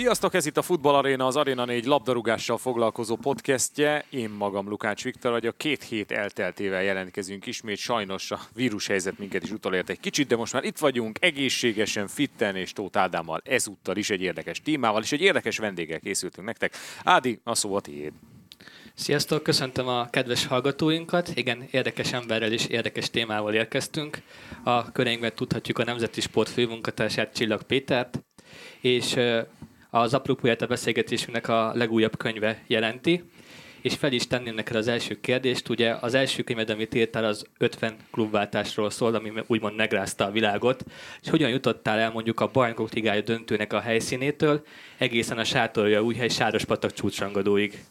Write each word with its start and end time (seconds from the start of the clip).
Sziasztok, 0.00 0.34
ez 0.34 0.46
itt 0.46 0.56
a 0.56 0.62
Futball 0.62 0.94
Arena, 0.94 1.26
az 1.26 1.36
Arena 1.36 1.64
4 1.64 1.84
labdarúgással 1.84 2.58
foglalkozó 2.58 3.16
podcastje. 3.16 4.04
Én 4.10 4.30
magam 4.30 4.68
Lukács 4.68 5.02
Viktor 5.02 5.30
vagyok. 5.30 5.58
Két 5.58 5.82
hét 5.82 6.10
elteltével 6.10 6.82
jelentkezünk 6.82 7.46
ismét. 7.46 7.76
Sajnos 7.76 8.30
a 8.30 8.40
vírushelyzet 8.54 9.18
minket 9.18 9.42
is 9.42 9.50
utolért 9.50 9.90
egy 9.90 10.00
kicsit, 10.00 10.26
de 10.26 10.36
most 10.36 10.52
már 10.52 10.64
itt 10.64 10.78
vagyunk 10.78 11.16
egészségesen, 11.20 12.06
fitten 12.06 12.56
és 12.56 12.72
Tóth 12.72 12.98
Ádámmal. 12.98 13.40
Ezúttal 13.44 13.96
is 13.96 14.10
egy 14.10 14.22
érdekes 14.22 14.62
témával 14.62 15.02
és 15.02 15.12
egy 15.12 15.20
érdekes 15.20 15.58
vendéggel 15.58 16.00
készültünk 16.00 16.46
nektek. 16.46 16.74
Ádi, 17.04 17.40
a 17.44 17.54
szó 17.54 17.74
a 17.74 17.80
tiéd. 17.80 18.12
Sziasztok, 18.94 19.42
köszöntöm 19.42 19.88
a 19.88 20.10
kedves 20.10 20.46
hallgatóinkat. 20.46 21.30
Igen, 21.34 21.68
érdekes 21.70 22.12
emberrel 22.12 22.52
és 22.52 22.66
érdekes 22.66 23.10
témával 23.10 23.54
érkeztünk. 23.54 24.22
A 24.64 24.92
köreinkben 24.92 25.34
tudhatjuk 25.34 25.78
a 25.78 25.84
Nemzeti 25.84 26.20
Sport 26.20 26.48
főmunkatársát 26.48 27.34
Csillag 27.34 27.62
Pétert, 27.62 28.22
és 28.80 29.16
az 29.90 30.14
apropóját 30.14 30.62
a 30.62 30.66
beszélgetésünknek 30.66 31.48
a 31.48 31.72
legújabb 31.74 32.16
könyve 32.16 32.62
jelenti, 32.66 33.24
és 33.82 33.94
fel 33.94 34.12
is 34.12 34.26
tenném 34.26 34.54
neked 34.54 34.76
az 34.76 34.88
első 34.88 35.20
kérdést. 35.20 35.68
Ugye 35.68 35.96
az 36.00 36.14
első 36.14 36.42
könyved, 36.42 36.70
amit 36.70 36.94
írtál, 36.94 37.24
az 37.24 37.44
50 37.58 37.96
klubváltásról 38.10 38.90
szól, 38.90 39.14
ami 39.14 39.32
úgymond 39.46 39.76
megrázta 39.76 40.24
a 40.24 40.30
világot. 40.30 40.84
És 41.22 41.28
hogyan 41.30 41.50
jutottál 41.50 41.98
el 41.98 42.10
mondjuk 42.10 42.40
a 42.40 42.50
Bajnokok 42.52 42.92
Ligája 42.92 43.20
döntőnek 43.20 43.72
a 43.72 43.80
helyszínétől 43.80 44.62
egészen 44.98 45.38
a 45.38 45.44
sátorja 45.44 46.02
újhely 46.02 46.28
Sárospatak 46.28 46.92
csúcsrangadóig? 46.92 47.84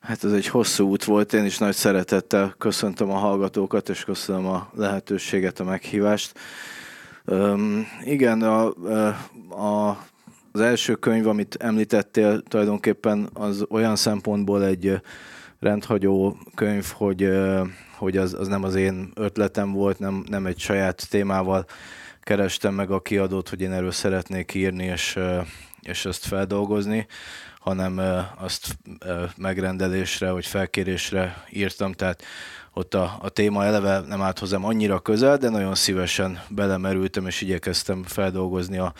Hát 0.00 0.24
ez 0.24 0.32
egy 0.32 0.46
hosszú 0.46 0.88
út 0.88 1.04
volt, 1.04 1.32
én 1.32 1.44
is 1.44 1.58
nagy 1.58 1.74
szeretettel 1.74 2.54
köszöntöm 2.58 3.10
a 3.10 3.16
hallgatókat, 3.16 3.88
és 3.88 4.04
köszönöm 4.04 4.46
a 4.46 4.70
lehetőséget, 4.76 5.60
a 5.60 5.64
meghívást. 5.64 6.38
Um, 7.26 7.86
igen, 8.04 8.42
a, 8.42 8.66
a 9.88 10.06
az 10.54 10.60
első 10.60 10.94
könyv, 10.94 11.26
amit 11.26 11.56
említettél, 11.60 12.42
tulajdonképpen 12.42 13.28
az 13.32 13.64
olyan 13.70 13.96
szempontból 13.96 14.64
egy 14.64 15.00
rendhagyó 15.60 16.36
könyv, 16.54 16.84
hogy, 16.84 17.28
hogy 17.96 18.16
az, 18.16 18.34
az 18.34 18.48
nem 18.48 18.64
az 18.64 18.74
én 18.74 19.10
ötletem 19.14 19.72
volt, 19.72 19.98
nem, 19.98 20.24
nem 20.28 20.46
egy 20.46 20.58
saját 20.58 21.06
témával 21.10 21.66
kerestem 22.20 22.74
meg 22.74 22.90
a 22.90 23.00
kiadót, 23.00 23.48
hogy 23.48 23.60
én 23.60 23.72
erről 23.72 23.90
szeretnék 23.90 24.54
írni, 24.54 24.84
és, 24.84 25.18
és 25.80 26.04
ezt 26.04 26.24
feldolgozni, 26.26 27.06
hanem 27.58 28.00
azt 28.38 28.78
megrendelésre, 29.36 30.30
vagy 30.30 30.46
felkérésre 30.46 31.44
írtam, 31.50 31.92
tehát 31.92 32.22
ott 32.72 32.94
a, 32.94 33.16
a 33.20 33.28
téma 33.28 33.64
eleve 33.64 34.00
nem 34.00 34.22
állt 34.22 34.38
hozzám 34.38 34.64
annyira 34.64 34.98
közel, 34.98 35.36
de 35.36 35.48
nagyon 35.48 35.74
szívesen 35.74 36.42
belemerültem, 36.48 37.26
és 37.26 37.40
igyekeztem 37.40 38.02
feldolgozni 38.02 38.78
a, 38.78 38.92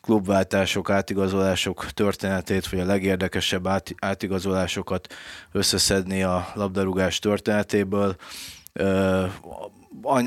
klubváltások, 0.00 0.90
átigazolások 0.90 1.86
történetét, 1.90 2.68
vagy 2.68 2.80
a 2.80 2.84
legérdekesebb 2.84 3.66
át, 3.66 3.94
átigazolásokat 3.98 5.14
összeszedni 5.52 6.22
a 6.22 6.48
labdarúgás 6.54 7.18
történetéből. 7.18 8.16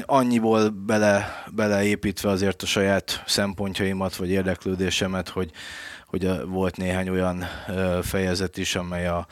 Annyiból 0.06 0.70
bele, 0.70 1.44
beleépítve 1.52 2.30
azért 2.30 2.62
a 2.62 2.66
saját 2.66 3.24
szempontjaimat, 3.26 4.16
vagy 4.16 4.30
érdeklődésemet, 4.30 5.30
hogy, 5.30 5.52
hogy 6.08 6.46
volt 6.46 6.78
néhány 6.78 7.10
olyan 7.10 7.46
fejezet 8.02 8.58
is, 8.58 8.76
amely 8.76 9.08
a, 9.08 9.28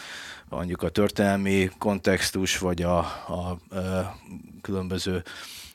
mondjuk 0.50 0.84
a 0.84 0.90
történelmi 0.90 1.70
kontextus, 1.78 2.58
vagy 2.58 2.82
a, 2.82 2.98
a, 3.28 3.58
a 3.76 4.16
különböző 4.62 5.24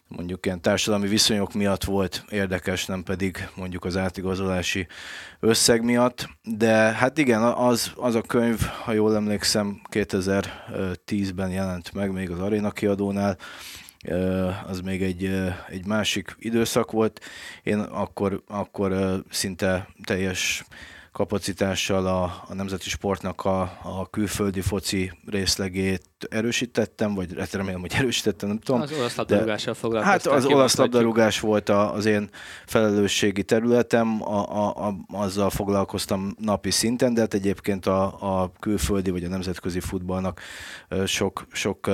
mondjuk 0.09 0.47
ilyen 0.47 0.61
társadalmi 0.61 1.09
viszonyok 1.09 1.55
miatt 1.55 1.84
volt 1.84 2.25
érdekes, 2.31 2.87
nem 2.87 3.03
pedig 3.03 3.49
mondjuk 3.55 3.84
az 3.84 3.97
átigazolási 3.97 4.87
összeg 5.41 5.83
miatt. 5.83 6.28
De 6.43 6.75
hát 6.75 7.19
igen, 7.19 7.43
az, 7.43 7.93
az 7.97 8.15
a 8.15 8.21
könyv, 8.21 8.61
ha 8.61 8.93
jól 8.93 9.15
emlékszem, 9.15 9.81
2010-ben 9.91 11.50
jelent 11.50 11.93
meg 11.93 12.12
még 12.12 12.31
az 12.31 12.41
Arena 12.41 12.71
kiadónál, 12.71 13.39
az 14.67 14.81
még 14.81 15.03
egy, 15.03 15.25
egy 15.69 15.87
másik 15.87 16.37
időszak 16.38 16.91
volt. 16.91 17.21
Én 17.62 17.78
akkor, 17.78 18.43
akkor 18.47 19.23
szinte 19.31 19.88
teljes 20.05 20.65
kapacitással 21.16 22.06
a, 22.06 22.22
a 22.49 22.54
nemzeti 22.54 22.88
sportnak 22.88 23.44
a, 23.44 23.60
a 23.82 24.10
külföldi 24.10 24.60
foci 24.60 25.12
részlegét 25.27 26.03
erősítettem, 26.28 27.15
vagy 27.15 27.34
hát 27.38 27.53
remélem, 27.53 27.81
hogy 27.81 27.93
erősítettem, 27.94 28.49
nem 28.49 28.59
tudom. 28.59 28.81
Az 28.81 28.93
olasz 28.93 29.16
labdarúgással 29.16 29.75
foglalkoztam. 29.75 30.32
Hát 30.32 30.38
az 30.38 30.44
olasz 30.44 30.76
labdarúgás 30.76 31.41
volt 31.41 31.69
a, 31.69 31.94
az 31.94 32.05
én 32.06 32.28
felelősségi 32.66 33.43
területem, 33.43 34.22
a, 34.22 34.65
a, 34.65 34.87
a, 34.87 34.97
azzal 35.12 35.50
foglalkoztam 35.50 36.34
napi 36.38 36.71
szinten, 36.71 37.15
de 37.15 37.21
hát 37.21 37.34
egyébként 37.34 37.87
a, 37.87 38.05
a 38.43 38.53
külföldi 38.60 39.10
vagy 39.10 39.25
a 39.25 39.28
nemzetközi 39.28 39.81
futballnak 39.81 40.41
sok, 41.06 41.47
sok 41.53 41.91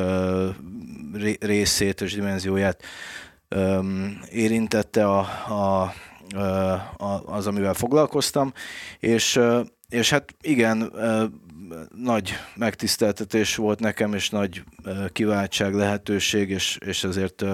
részét 1.40 2.00
és 2.00 2.14
dimenzióját 2.14 2.82
érintette 4.30 5.06
a, 5.06 5.18
a 5.48 5.92
az, 7.24 7.46
amivel 7.46 7.74
foglalkoztam, 7.74 8.52
és, 8.98 9.40
és 9.88 10.10
hát 10.10 10.34
igen, 10.40 10.92
nagy 11.96 12.34
megtiszteltetés 12.54 13.56
volt 13.56 13.80
nekem, 13.80 14.14
és 14.14 14.30
nagy 14.30 14.62
kiváltság, 15.12 15.74
lehetőség, 15.74 16.50
és, 16.50 16.78
és 16.86 17.04
ezért 17.04 17.44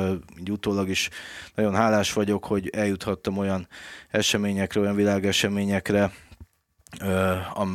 így 0.41 0.51
utólag 0.51 0.89
is 0.89 1.11
nagyon 1.55 1.75
hálás 1.75 2.13
vagyok, 2.13 2.45
hogy 2.45 2.69
eljuthattam 2.69 3.39
olyan 3.39 3.69
eseményekre, 4.09 4.81
olyan 4.81 4.95
világeseményekre, 4.95 6.13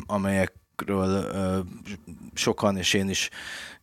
amelyekről 0.05 1.25
sokan, 2.33 2.77
és 2.77 2.93
én 2.93 3.09
is 3.09 3.29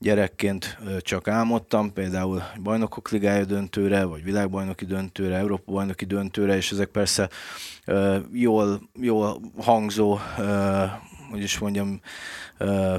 gyerekként 0.01 0.79
csak 0.99 1.29
álmodtam, 1.29 1.93
például 1.93 2.43
bajnokok 2.63 3.11
ligája 3.11 3.45
döntőre, 3.45 4.05
vagy 4.05 4.25
világbajnoki 4.25 4.85
döntőre, 4.85 5.37
Európa 5.37 5.73
bajnoki 5.73 6.05
döntőre, 6.05 6.57
és 6.57 6.71
ezek 6.71 6.89
persze 6.89 7.29
jól, 8.33 8.81
jól 9.01 9.41
hangzó, 9.59 10.19
hogy 11.31 11.43
is 11.43 11.59
mondjam, 11.59 12.01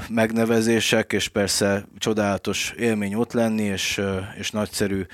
megnevezések, 0.10 1.14
és 1.14 1.28
persze 1.28 1.86
csodálatos 1.98 2.74
élmény 2.78 3.14
ott 3.14 3.34
lenni, 3.34 3.64
és, 3.64 4.02
és 4.38 4.52
nagyszerű, 4.52 5.06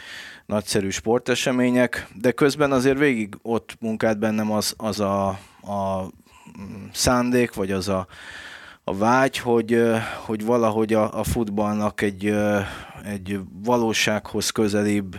nagyszerű 0.45 0.89
sportesemények, 0.89 2.07
de 2.15 2.31
közben 2.31 2.71
azért 2.71 2.97
végig 2.97 3.37
ott 3.41 3.77
munkált 3.79 4.19
bennem 4.19 4.51
az, 4.51 4.73
az 4.77 4.99
a, 4.99 5.27
a 5.61 6.11
szándék, 6.91 7.53
vagy 7.53 7.71
az 7.71 7.87
a, 7.89 8.07
a 8.89 8.95
vágy, 8.95 9.37
hogy, 9.37 9.81
hogy 10.25 10.45
valahogy 10.45 10.93
a, 10.93 11.19
a 11.19 11.23
futballnak 11.23 12.01
egy, 12.01 12.35
egy 13.03 13.39
valósághoz 13.63 14.49
közelibb, 14.49 15.15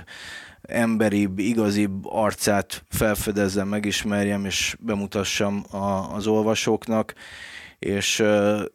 emberibb, 0.63 1.39
igazibb 1.39 2.07
arcát 2.07 2.85
felfedezzem, 2.89 3.69
megismerjem 3.69 4.45
és 4.45 4.77
bemutassam 4.81 5.65
a, 5.71 6.15
az 6.15 6.27
olvasóknak, 6.27 7.15
és, 7.79 8.23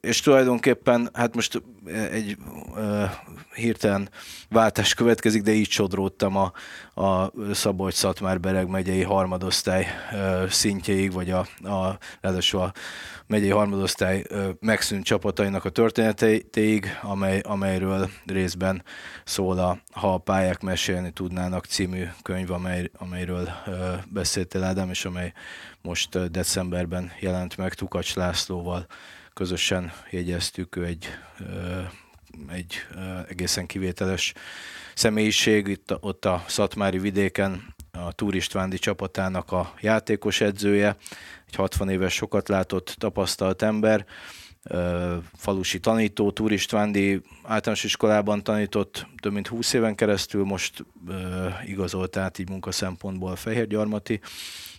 és 0.01 0.19
tulajdonképpen, 0.19 1.09
hát 1.13 1.35
most 1.35 1.61
egy 2.11 2.37
hirtelen 3.55 4.09
váltás 4.49 4.93
következik, 4.93 5.41
de 5.41 5.51
így 5.51 5.69
sodródtam 5.69 6.37
a, 6.37 6.51
a 7.01 7.31
Szabolcs-Szatmár-Bereg 7.53 8.67
megyei 8.67 9.03
harmadosztály 9.03 9.87
szintjeig, 10.49 11.11
vagy 11.11 11.31
a, 11.31 11.39
a, 11.69 11.97
ráadásul 12.21 12.61
a 12.61 12.73
megyei 13.33 13.49
harmadosztály 13.49 14.23
megszűnt 14.59 15.05
csapatainak 15.05 15.65
a 15.65 15.69
történeteig, 15.69 16.97
amely, 17.01 17.39
amelyről 17.39 18.09
részben 18.25 18.83
szól 19.23 19.59
a 19.59 19.81
Ha 19.91 20.13
a 20.13 20.17
pályák 20.17 20.61
mesélni 20.61 21.11
tudnának 21.11 21.65
című 21.65 22.03
könyv, 22.21 22.51
amely, 22.51 22.89
amelyről 22.97 23.49
beszéltél 24.07 24.63
Ádám, 24.63 24.89
és 24.89 25.05
amely 25.05 25.33
most 25.81 26.31
decemberben 26.31 27.11
jelent 27.19 27.57
meg. 27.57 27.73
Tukacs 27.73 28.15
Lászlóval 28.15 28.85
közösen 29.33 29.91
jegyeztük, 30.09 30.75
egy, 30.75 31.07
egy 32.49 32.75
egészen 33.29 33.65
kivételes 33.65 34.33
személyiség, 34.93 35.67
itt, 35.67 35.95
ott 35.99 36.25
a 36.25 36.43
Szatmári 36.47 36.99
vidéken 36.99 37.73
a 37.97 38.11
Turistvándi 38.11 38.77
csapatának 38.77 39.51
a 39.51 39.73
játékos 39.81 40.41
edzője, 40.41 40.95
egy 41.47 41.55
60 41.55 41.89
éves 41.89 42.13
sokat 42.13 42.47
látott, 42.47 42.95
tapasztalt 42.97 43.61
ember, 43.61 44.05
falusi 45.35 45.79
tanító, 45.79 46.31
turistvándi 46.31 47.21
általános 47.43 47.83
iskolában 47.83 48.43
tanított 48.43 49.07
több 49.21 49.33
mint 49.33 49.47
20 49.47 49.73
éven 49.73 49.95
keresztül, 49.95 50.43
most 50.43 50.85
igazolt 51.65 52.17
át 52.17 52.39
így 52.39 52.49
munkaszempontból 52.49 53.35
Fehérgyarmati 53.35 54.19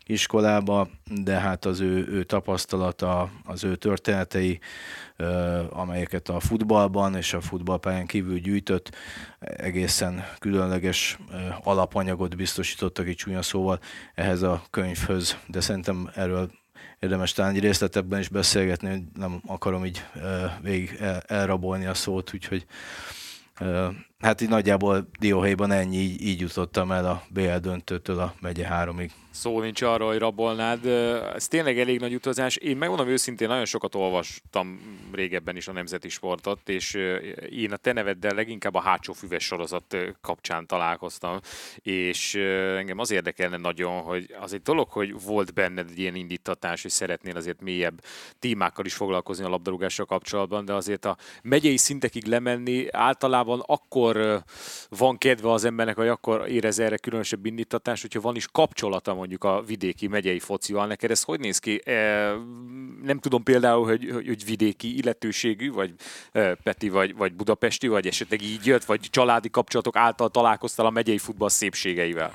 iskolába, 0.06 0.88
de 1.22 1.38
hát 1.38 1.64
az 1.64 1.80
ő, 1.80 2.06
ő 2.08 2.24
tapasztalata, 2.24 3.30
az 3.44 3.64
ő 3.64 3.76
történetei, 3.76 4.60
amelyeket 5.70 6.28
a 6.28 6.40
futballban 6.40 7.16
és 7.16 7.32
a 7.32 7.40
futballpályán 7.40 8.06
kívül 8.06 8.38
gyűjtött, 8.38 8.94
egészen 9.38 10.24
különleges 10.38 11.18
alapanyagot 11.62 12.36
biztosítottak 12.36 13.06
egy 13.06 13.16
csúnya 13.16 13.42
szóval 13.42 13.80
ehhez 14.14 14.42
a 14.42 14.62
könyvhöz, 14.70 15.36
de 15.46 15.60
szerintem 15.60 16.10
erről 16.14 16.50
érdemes 16.98 17.32
talán 17.32 17.54
egy 17.54 17.60
részletebben 17.60 18.20
is 18.20 18.28
beszélgetni, 18.28 19.08
nem 19.14 19.40
akarom 19.46 19.84
így 19.84 20.04
végig 20.62 20.98
elrabolni 21.26 21.86
a 21.86 21.94
szót, 21.94 22.34
úgyhogy 22.34 22.66
hát 24.24 24.40
így 24.40 24.48
nagyjából 24.48 25.08
Dióhéjban 25.18 25.70
ennyi, 25.70 25.96
így, 25.96 26.22
így 26.22 26.40
jutottam 26.40 26.92
el 26.92 27.06
a 27.06 27.22
BL 27.28 27.56
döntőtől 27.56 28.18
a 28.18 28.34
megye 28.40 28.66
háromig 28.66 29.10
szó 29.34 29.60
nincs 29.60 29.82
arról, 29.82 30.08
hogy 30.08 30.18
rabolnád. 30.18 30.86
Ez 31.34 31.48
tényleg 31.48 31.78
elég 31.78 32.00
nagy 32.00 32.14
utazás. 32.14 32.56
Én 32.56 32.76
megmondom 32.76 33.08
őszintén, 33.08 33.48
nagyon 33.48 33.64
sokat 33.64 33.94
olvastam 33.94 34.80
régebben 35.12 35.56
is 35.56 35.68
a 35.68 35.72
nemzeti 35.72 36.08
sportot, 36.08 36.68
és 36.68 36.94
én 37.50 37.72
a 37.72 37.76
te 37.76 37.92
neveddel 37.92 38.34
leginkább 38.34 38.74
a 38.74 38.80
hátsó 38.80 39.12
füves 39.12 39.44
sorozat 39.44 39.96
kapcsán 40.20 40.66
találkoztam, 40.66 41.40
és 41.82 42.34
engem 42.78 42.98
az 42.98 43.10
érdekelne 43.10 43.56
nagyon, 43.56 44.00
hogy 44.00 44.34
az 44.40 44.52
egy 44.52 44.62
dolog, 44.62 44.88
hogy 44.88 45.22
volt 45.22 45.54
benned 45.54 45.88
egy 45.90 45.98
ilyen 45.98 46.14
indítatás, 46.14 46.82
hogy 46.82 46.90
szeretnél 46.90 47.36
azért 47.36 47.60
mélyebb 47.60 48.00
témákkal 48.38 48.84
is 48.84 48.94
foglalkozni 48.94 49.44
a 49.44 49.48
labdarúgással 49.48 50.06
kapcsolatban, 50.06 50.64
de 50.64 50.72
azért 50.72 51.04
a 51.04 51.16
megyei 51.42 51.76
szintekig 51.76 52.26
lemenni 52.26 52.86
általában 52.90 53.62
akkor 53.66 54.13
van 54.88 55.18
kedve 55.18 55.52
az 55.52 55.64
embernek, 55.64 55.96
vagy 55.96 56.08
akkor 56.08 56.48
érez 56.48 56.78
erre 56.78 56.96
különösebb 56.96 57.46
indítatás, 57.46 58.00
hogyha 58.00 58.20
van 58.20 58.36
is 58.36 58.46
kapcsolata 58.52 59.14
mondjuk 59.14 59.44
a 59.44 59.62
vidéki 59.66 60.06
megyei 60.06 60.38
focival. 60.38 60.86
Neked 60.86 61.10
ez 61.10 61.22
hogy 61.22 61.40
néz 61.40 61.58
ki? 61.58 61.88
E, 61.88 62.30
nem 63.02 63.18
tudom 63.18 63.42
például, 63.42 63.86
hogy, 63.86 64.10
hogy 64.12 64.44
vidéki 64.44 64.96
illetőségű, 64.96 65.72
vagy 65.72 65.94
Peti, 66.62 66.88
vagy, 66.88 67.16
vagy 67.16 67.34
budapesti, 67.34 67.88
vagy 67.88 68.06
esetleg 68.06 68.42
így 68.42 68.66
jött, 68.66 68.84
vagy 68.84 69.00
családi 69.00 69.50
kapcsolatok 69.50 69.96
által 69.96 70.28
találkoztál 70.28 70.86
a 70.86 70.90
megyei 70.90 71.18
futball 71.18 71.48
szépségeivel? 71.48 72.32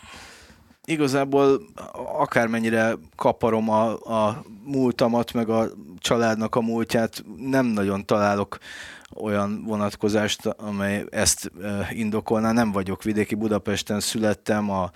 Igazából 0.86 1.62
akármennyire 2.18 2.96
kaparom 3.16 3.70
a, 3.70 3.92
a 3.92 4.44
múltamat, 4.64 5.34
meg 5.34 5.50
a 5.50 5.68
családnak 6.00 6.56
a 6.56 6.62
múltját, 6.62 7.24
nem 7.38 7.66
nagyon 7.66 8.06
találok 8.06 8.58
olyan 9.16 9.64
vonatkozást, 9.66 10.46
amely 10.46 11.06
ezt 11.10 11.52
indokolná. 11.90 12.52
Nem 12.52 12.72
vagyok 12.72 13.04
vidéki, 13.04 13.36
Budapesten 13.36 14.00
születtem, 14.00 14.70
a, 14.70 14.92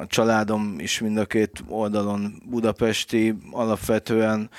a 0.00 0.06
családom 0.06 0.74
is 0.78 1.00
mind 1.00 1.16
a 1.16 1.26
két 1.26 1.64
oldalon 1.68 2.42
budapesti 2.46 3.34
alapvetően, 3.50 4.50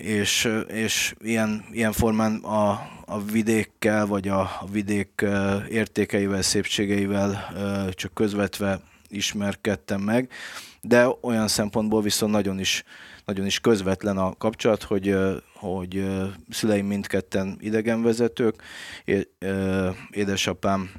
és, 0.00 0.48
és 0.66 1.14
ilyen, 1.20 1.64
ilyen 1.72 1.92
formán 1.92 2.36
a, 2.36 2.70
a 3.04 3.22
vidékkel, 3.32 4.06
vagy 4.06 4.28
a, 4.28 4.40
a 4.40 4.66
vidék 4.72 5.24
értékeivel, 5.68 6.42
szépségeivel 6.42 7.52
csak 7.90 8.14
közvetve 8.14 8.80
ismerkedtem 9.08 10.00
meg, 10.00 10.30
de 10.80 11.08
olyan 11.20 11.48
szempontból 11.48 12.02
viszont 12.02 12.32
nagyon 12.32 12.58
is 12.58 12.84
nagyon 13.30 13.46
is 13.46 13.60
közvetlen 13.60 14.18
a 14.18 14.34
kapcsolat, 14.34 14.82
hogy, 14.82 15.16
hogy 15.54 16.04
szüleim 16.48 16.86
mindketten 16.86 17.56
idegenvezetők, 17.60 18.62
édesapám 20.10 20.90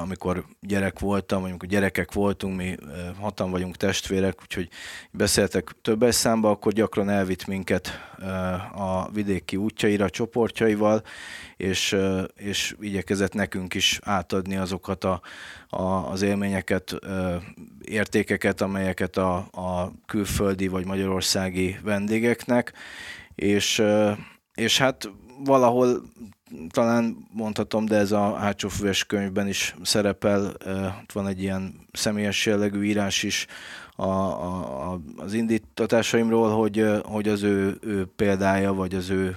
amikor 0.00 0.44
gyerek 0.60 0.98
voltam, 0.98 1.40
vagy 1.40 1.50
amikor 1.50 1.68
gyerekek 1.68 2.12
voltunk, 2.12 2.56
mi 2.56 2.76
hatan 3.20 3.50
vagyunk 3.50 3.76
testvérek, 3.76 4.42
úgyhogy 4.42 4.68
beszéltek 5.10 5.70
többes 5.82 6.14
számba, 6.14 6.50
akkor 6.50 6.72
gyakran 6.72 7.08
elvitt 7.08 7.46
minket 7.46 8.14
a 8.74 9.10
vidéki 9.10 9.56
útjaira, 9.56 10.10
csoportjaival, 10.10 11.02
és, 11.56 11.96
és 12.34 12.76
igyekezett 12.80 13.32
nekünk 13.32 13.74
is 13.74 14.00
átadni 14.02 14.56
azokat 14.56 15.04
a, 15.04 15.20
a, 15.68 15.82
az 15.82 16.22
élményeket, 16.22 16.98
értékeket, 17.84 18.60
amelyeket 18.60 19.16
a, 19.16 19.36
a 19.36 19.92
külföldi 20.06 20.68
vagy 20.68 20.84
magyarországi 20.86 21.76
vendégeknek, 21.82 22.72
és, 23.34 23.82
és 24.54 24.78
hát 24.78 25.10
valahol 25.44 26.02
talán 26.68 27.28
mondhatom, 27.32 27.86
de 27.86 27.96
ez 27.96 28.12
a 28.12 28.34
hátsó 28.34 28.68
füves 28.68 29.04
könyvben 29.04 29.48
is 29.48 29.74
szerepel, 29.82 30.44
ott 31.02 31.12
van 31.12 31.26
egy 31.26 31.42
ilyen 31.42 31.74
személyes 31.92 32.46
jellegű 32.46 32.82
írás 32.82 33.22
is 33.22 33.46
a, 33.96 34.04
a, 34.04 35.00
az 35.16 35.32
indítatásaimról, 35.32 36.50
hogy, 36.50 36.84
hogy 37.04 37.28
az 37.28 37.42
ő, 37.42 37.78
ő 37.80 38.06
példája, 38.16 38.72
vagy 38.74 38.94
az 38.94 39.10
ő, 39.10 39.36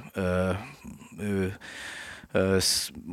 ő 1.20 1.58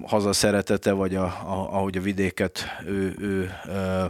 hazaszeretete, 0.02 0.92
vagy 0.92 1.14
a, 1.14 1.24
a, 1.24 1.74
ahogy 1.74 1.96
a 1.96 2.00
vidéket 2.00 2.64
ő, 2.86 3.14
ő 3.18 3.50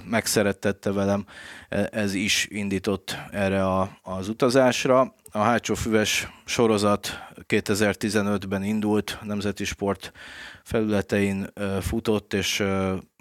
megszerettette 0.04 0.92
velem, 0.92 1.24
e, 1.68 1.88
ez 1.92 2.14
is 2.14 2.46
indított 2.50 3.16
erre 3.30 3.66
a, 3.66 3.98
az 4.02 4.28
utazásra. 4.28 5.14
A 5.36 5.42
hátsó 5.42 5.74
füves 5.74 6.28
sorozat 6.44 7.18
2015-ben 7.48 8.62
indult, 8.62 9.18
Nemzeti 9.22 9.64
Sport 9.64 10.12
felületein 10.62 11.52
futott, 11.80 12.32
és 12.32 12.62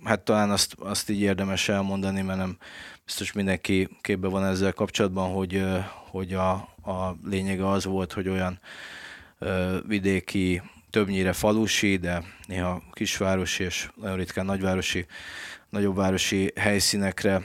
hát 0.03 0.21
talán 0.21 0.51
azt, 0.51 0.75
azt 0.79 1.09
így 1.09 1.19
érdemes 1.19 1.69
elmondani, 1.69 2.21
mert 2.21 2.39
nem 2.39 2.57
biztos 3.05 3.31
mindenki 3.31 3.89
képbe 4.01 4.27
van 4.27 4.45
ezzel 4.45 4.73
kapcsolatban, 4.73 5.33
hogy, 5.33 5.63
hogy 6.09 6.33
a, 6.33 6.51
a 6.91 7.17
lényege 7.23 7.69
az 7.69 7.85
volt, 7.85 8.13
hogy 8.13 8.27
olyan 8.27 8.59
vidéki, 9.87 10.61
többnyire 10.89 11.33
falusi, 11.33 11.97
de 11.97 12.23
néha 12.47 12.83
kisvárosi 12.91 13.63
és 13.63 13.89
nagyon 14.01 14.17
ritkán 14.17 14.45
nagyvárosi 14.45 15.05
nagyobb 15.69 15.95
városi 15.95 16.51
helyszínekre 16.55 17.43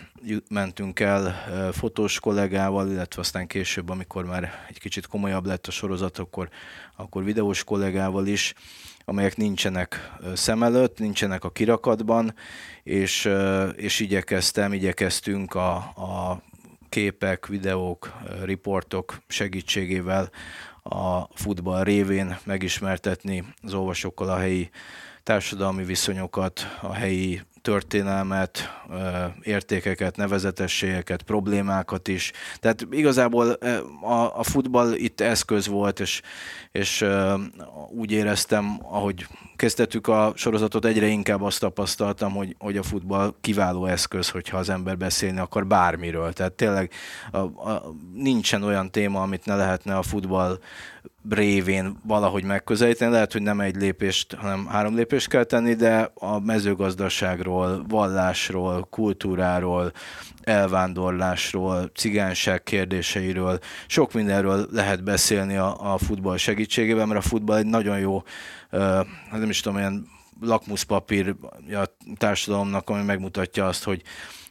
mentünk 0.48 1.00
el 1.00 1.42
fotós 1.72 2.20
kollégával, 2.20 2.90
illetve 2.90 3.20
aztán 3.20 3.46
később, 3.46 3.88
amikor 3.88 4.24
már 4.24 4.64
egy 4.68 4.78
kicsit 4.78 5.06
komolyabb 5.06 5.46
lett 5.46 5.66
a 5.66 5.70
sorozat, 5.70 6.18
akkor, 6.18 6.48
akkor 6.96 7.24
videós 7.24 7.64
kollégával 7.64 8.26
is, 8.26 8.54
amelyek 9.04 9.36
nincsenek 9.36 10.12
szem 10.34 10.62
előtt, 10.62 10.98
nincsenek 10.98 11.44
a 11.44 11.50
kirakatban, 11.50 12.34
és, 12.82 13.28
és 13.76 14.00
igyekeztem, 14.00 14.72
igyekeztünk 14.72 15.54
a, 15.54 15.74
a 15.76 16.42
képek, 16.88 17.46
videók, 17.46 18.12
riportok 18.42 19.20
segítségével 19.26 20.30
a 20.82 21.22
futball 21.34 21.82
révén 21.82 22.38
megismertetni 22.44 23.44
az 23.62 23.74
olvasókkal 23.74 24.28
a 24.28 24.38
helyi 24.38 24.70
társadalmi 25.30 25.84
viszonyokat, 25.84 26.78
a 26.80 26.92
helyi 26.92 27.40
történelmet, 27.62 28.82
értékeket, 29.42 30.16
nevezetességeket, 30.16 31.22
problémákat 31.22 32.08
is. 32.08 32.32
Tehát 32.58 32.86
igazából 32.90 33.50
a, 34.02 34.38
a 34.38 34.42
futball 34.42 34.92
itt 34.92 35.20
eszköz 35.20 35.66
volt, 35.66 36.00
és, 36.00 36.20
és 36.72 37.04
úgy 37.90 38.12
éreztem, 38.12 38.80
ahogy 38.82 39.26
kezdtük 39.56 40.06
a 40.06 40.32
sorozatot, 40.34 40.84
egyre 40.84 41.06
inkább 41.06 41.42
azt 41.42 41.60
tapasztaltam, 41.60 42.32
hogy, 42.32 42.56
hogy 42.58 42.76
a 42.76 42.82
futball 42.82 43.34
kiváló 43.40 43.86
eszköz, 43.86 44.28
hogyha 44.28 44.56
az 44.56 44.68
ember 44.68 44.96
beszélni 44.96 45.38
akar 45.38 45.66
bármiről. 45.66 46.32
Tehát 46.32 46.52
tényleg 46.52 46.90
a, 47.30 47.38
a, 47.38 47.94
nincsen 48.14 48.62
olyan 48.62 48.90
téma, 48.90 49.22
amit 49.22 49.44
ne 49.44 49.56
lehetne 49.56 49.96
a 49.96 50.02
futball 50.02 50.58
révén 51.28 51.98
valahogy 52.06 52.44
megközelíteni. 52.44 53.12
Lehet, 53.12 53.32
hogy 53.32 53.42
nem 53.42 53.60
egy 53.60 53.76
lépést, 53.76 54.34
hanem 54.34 54.66
három 54.66 54.94
lépést 54.94 55.28
kell 55.28 55.44
tenni, 55.44 55.74
de 55.74 56.10
a 56.14 56.38
mezőgazdaságról, 56.38 57.84
vallásról, 57.88 58.86
kultúráról, 58.90 59.92
elvándorlásról, 60.42 61.90
cigányság 61.94 62.62
kérdéseiről, 62.62 63.58
sok 63.86 64.12
mindenről 64.12 64.66
lehet 64.70 65.04
beszélni 65.04 65.56
a, 65.56 65.92
a 65.92 65.98
futball 65.98 66.36
segítségével, 66.36 67.06
mert 67.06 67.24
a 67.24 67.28
futball 67.28 67.56
egy 67.56 67.66
nagyon 67.66 67.98
jó, 67.98 68.22
uh, 68.72 69.06
nem 69.30 69.50
is 69.50 69.60
tudom, 69.60 69.78
ilyen 69.78 70.06
lakmuszpapír 70.40 71.34
a 71.72 71.84
társadalomnak, 72.16 72.90
ami 72.90 73.02
megmutatja 73.02 73.66
azt, 73.66 73.84
hogy 73.84 74.02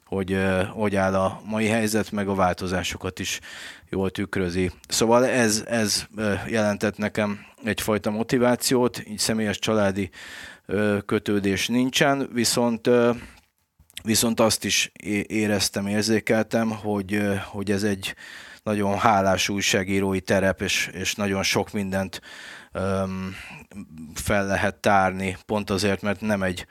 hogy 0.09 0.37
hogy 0.73 0.95
áll 0.95 1.15
a 1.15 1.41
mai 1.45 1.67
helyzet, 1.67 2.11
meg 2.11 2.27
a 2.27 2.35
változásokat 2.35 3.19
is 3.19 3.39
jól 3.89 4.09
tükrözi. 4.09 4.71
Szóval 4.87 5.25
ez, 5.25 5.63
ez 5.67 6.05
jelentett 6.47 6.97
nekem 6.97 7.39
egyfajta 7.63 8.09
motivációt, 8.09 9.03
így 9.07 9.19
személyes 9.19 9.59
családi 9.59 10.09
kötődés 11.05 11.67
nincsen, 11.67 12.29
viszont 12.33 12.89
viszont 14.03 14.39
azt 14.39 14.63
is 14.63 14.91
éreztem, 15.27 15.87
érzékeltem, 15.87 16.69
hogy, 16.69 17.21
hogy 17.45 17.71
ez 17.71 17.83
egy 17.83 18.15
nagyon 18.63 18.97
hálás 18.97 19.49
újságírói 19.49 20.21
terep, 20.21 20.61
és, 20.61 20.89
és 20.93 21.15
nagyon 21.15 21.43
sok 21.43 21.71
mindent 21.71 22.21
um, 22.73 23.35
fel 24.13 24.45
lehet 24.45 24.75
tárni, 24.75 25.37
pont 25.45 25.69
azért, 25.69 26.01
mert 26.01 26.21
nem 26.21 26.43
egy, 26.43 26.65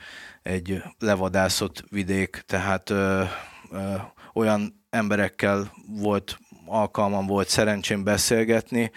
egy 0.49 0.83
levadászott 0.99 1.85
vidék, 1.91 2.43
tehát 2.47 2.91
ö, 2.91 3.23
ö, 3.71 3.95
olyan 4.35 4.85
emberekkel 4.91 5.73
volt 5.87 6.39
alkalmam 6.67 7.27
volt 7.27 7.49
szerencsém 7.49 8.05
beszélgetni, 8.05 8.91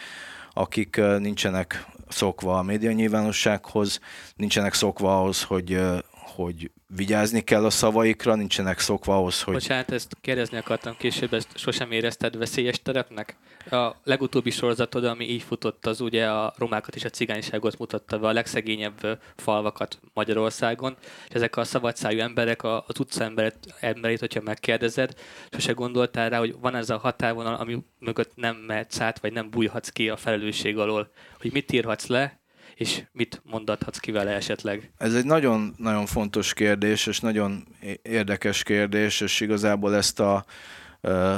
akik 0.53 1.01
nincsenek 1.17 1.85
szokva 2.07 2.57
a 2.57 2.61
média 2.61 2.91
nyilvánossághoz, 2.91 3.99
nincsenek 4.35 4.73
szokva 4.73 5.19
ahhoz, 5.19 5.43
hogy, 5.43 5.81
hogy 6.11 6.71
vigyázni 6.95 7.41
kell 7.41 7.65
a 7.65 7.69
szavaikra, 7.69 8.35
nincsenek 8.35 8.79
szokva 8.79 9.15
ahhoz, 9.15 9.41
hogy... 9.41 9.53
Bocsánat, 9.53 9.91
ezt 9.91 10.17
kérdezni 10.21 10.57
akartam 10.57 10.95
később, 10.97 11.33
ezt 11.33 11.57
sosem 11.57 11.91
érezted 11.91 12.37
veszélyes 12.37 12.81
terepnek? 12.81 13.37
A 13.71 13.91
legutóbbi 14.03 14.49
sorozatod, 14.49 15.05
ami 15.05 15.29
így 15.29 15.41
futott, 15.41 15.85
az 15.85 16.01
ugye 16.01 16.29
a 16.29 16.53
romákat 16.57 16.95
és 16.95 17.03
a 17.03 17.09
cigányságot 17.09 17.77
mutatta 17.77 18.19
be, 18.19 18.27
a 18.27 18.31
legszegényebb 18.31 19.19
falvakat 19.35 19.99
Magyarországon, 20.13 20.97
és 21.27 21.35
ezek 21.35 21.57
a 21.57 21.63
szabadszájú 21.63 22.19
emberek, 22.19 22.63
az 22.63 22.99
utca 22.99 23.23
emberét, 23.23 23.75
emberét, 23.79 24.19
hogyha 24.19 24.41
megkérdezed, 24.41 25.13
sose 25.51 25.71
gondoltál 25.71 26.29
rá, 26.29 26.37
hogy 26.37 26.55
van 26.59 26.75
ez 26.75 26.89
a 26.89 26.97
határvonal, 26.97 27.53
ami 27.53 27.83
mögött 27.99 28.31
nem 28.35 28.55
mehetsz 28.55 28.99
át, 28.99 29.19
vagy 29.19 29.33
nem 29.33 29.49
bújhatsz 29.49 29.89
ki 29.89 30.09
a 30.09 30.17
felelősség 30.17 30.77
alól, 30.77 31.11
hogy 31.39 31.51
mit 31.51 31.71
írhatsz 31.71 32.07
le, 32.07 32.40
és 32.75 33.03
mit 33.11 33.41
mondathatsz 33.45 33.97
ki 33.97 34.11
vele 34.11 34.31
esetleg? 34.31 34.91
Ez 34.97 35.15
egy 35.15 35.25
nagyon, 35.25 35.73
nagyon 35.77 36.05
fontos 36.05 36.53
kérdés, 36.53 37.07
és 37.07 37.19
nagyon 37.19 37.67
érdekes 38.01 38.63
kérdés, 38.63 39.21
és 39.21 39.39
igazából 39.39 39.95
ezt 39.95 40.19
a, 40.19 40.45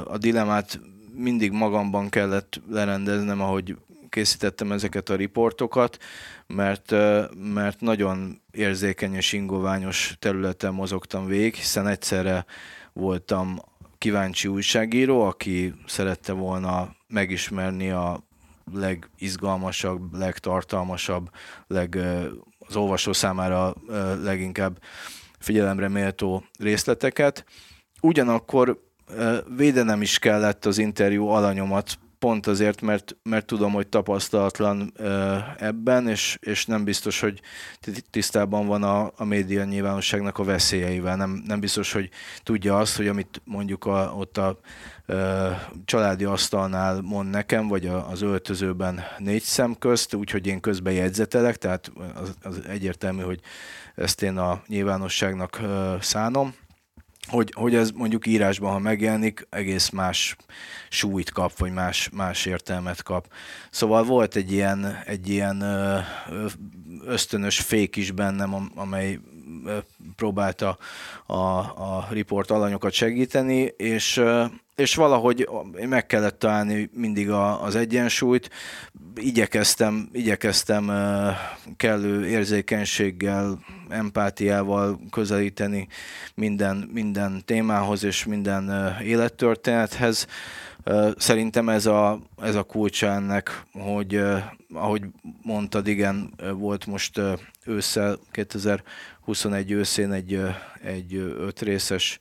a 0.04 0.18
dilemát 0.18 0.80
mindig 1.16 1.52
magamban 1.52 2.10
kellett 2.10 2.62
lerendeznem, 2.70 3.42
ahogy 3.42 3.76
készítettem 4.10 4.72
ezeket 4.72 5.10
a 5.10 5.16
riportokat, 5.16 5.98
mert, 6.48 6.92
mert 7.54 7.80
nagyon 7.80 8.42
érzékeny 8.52 9.14
és 9.14 9.34
ingoványos 9.34 10.16
területen 10.20 10.74
mozogtam 10.74 11.26
végig, 11.26 11.56
hiszen 11.56 11.88
egyszerre 11.88 12.46
voltam 12.94 13.60
kíváncsi 13.98 14.48
újságíró, 14.48 15.22
aki 15.22 15.74
szerette 15.86 16.32
volna 16.32 16.96
megismerni 17.08 17.90
a 17.90 18.24
legizgalmasabb, 18.74 20.14
legtartalmasabb, 20.14 21.30
leg, 21.68 22.00
az 22.60 22.76
olvasó 22.76 23.14
számára 23.14 23.76
leginkább 24.24 24.80
figyelemre 25.40 25.88
méltó 25.88 26.44
részleteket. 26.60 27.46
Ugyanakkor 28.02 28.82
védenem 29.56 30.02
is 30.02 30.20
kellett 30.20 30.66
az 30.66 30.78
interjú 30.78 31.28
alanyomat, 31.28 31.98
pont 32.24 32.48
azért, 32.48 32.82
mert, 32.82 33.16
mert 33.24 33.46
tudom, 33.46 33.72
hogy 33.74 33.88
tapasztalatlan 33.88 34.94
ebben, 35.58 36.08
és, 36.08 36.38
és 36.42 36.66
nem 36.66 36.84
biztos, 36.84 37.20
hogy 37.20 37.42
tisztában 38.10 38.68
van 38.68 38.84
a, 38.84 39.12
a 39.16 39.24
média 39.24 39.64
nyilvánosságnak 39.64 40.38
a 40.38 40.44
veszélyeivel. 40.44 41.16
Nem, 41.16 41.44
nem 41.48 41.60
biztos, 41.60 41.92
hogy 41.92 42.10
tudja 42.44 42.78
azt, 42.78 42.98
hogy 42.98 43.08
amit 43.08 43.42
mondjuk 43.46 43.86
a, 43.86 44.14
ott 44.18 44.38
a 44.38 44.60
családi 45.86 46.24
asztalnál 46.24 47.02
mond 47.02 47.30
nekem, 47.30 47.68
vagy 47.68 47.86
az 47.86 48.22
öltözőben 48.22 49.04
négy 49.18 49.42
szem 49.42 49.76
közt, 49.80 50.14
úgyhogy 50.14 50.48
én 50.48 50.60
közben 50.60 50.94
jegyzetelek, 50.94 51.58
tehát 51.58 51.92
az, 52.16 52.36
az 52.42 52.62
egyértelmű, 52.68 53.22
hogy 53.22 53.40
ezt 53.96 54.22
én 54.22 54.38
a 54.38 54.62
nyilvánosságnak 54.68 55.62
szánom 56.02 56.54
hogy, 57.28 57.52
hogy 57.56 57.76
ez 57.76 57.92
mondjuk 57.92 58.28
írásban, 58.28 58.72
ha 58.72 58.80
megjelenik, 58.80 59.48
egész 59.50 59.90
más 59.90 60.36
súlyt 60.90 61.32
kap, 61.32 61.58
vagy 61.58 61.72
más, 61.72 62.10
más 62.14 62.46
értelmet 62.46 63.04
kap. 63.04 63.28
Szóval 63.70 64.04
volt 64.04 64.36
egy 64.36 64.52
ilyen, 64.52 65.02
egy 65.06 65.30
ilyen 65.30 65.64
ösztönös 67.06 67.60
fék 67.60 67.96
is 67.96 68.12
bennem, 68.12 68.72
amely 68.76 69.20
próbálta 70.16 70.78
a, 71.26 71.36
a 71.60 72.08
riport 72.10 72.52
alanyokat 72.52 72.92
segíteni, 72.92 73.74
és, 73.78 74.22
és 74.76 74.96
valahogy 74.96 75.50
meg 75.88 76.06
kellett 76.06 76.40
találni 76.40 76.90
mindig 76.94 77.30
a, 77.30 77.64
az 77.64 77.76
egyensúlyt. 77.76 78.50
Igyekeztem, 79.16 80.10
igyekeztem 80.12 80.92
kellő 81.78 82.28
érzékenységgel, 82.28 83.60
empátiával 83.90 85.00
közelíteni 85.12 85.88
minden, 86.36 86.90
minden 86.94 87.42
témához 87.46 88.04
és 88.04 88.26
minden 88.26 88.96
élettörténethez. 89.04 90.28
Szerintem 91.18 91.70
ez 91.70 91.86
a, 91.86 92.20
ez 92.42 92.56
a 92.56 92.64
kulcsa 92.64 93.08
ennek, 93.08 93.64
hogy 93.72 94.22
ahogy 94.74 95.02
mondtad, 95.42 95.88
igen, 95.88 96.34
volt 96.54 96.86
most 96.86 97.22
ősszel, 97.66 98.20
2021 98.32 99.72
őszén 99.72 100.12
egy, 100.12 100.42
egy 100.84 101.16
öt 101.16 101.62
részes 101.62 102.20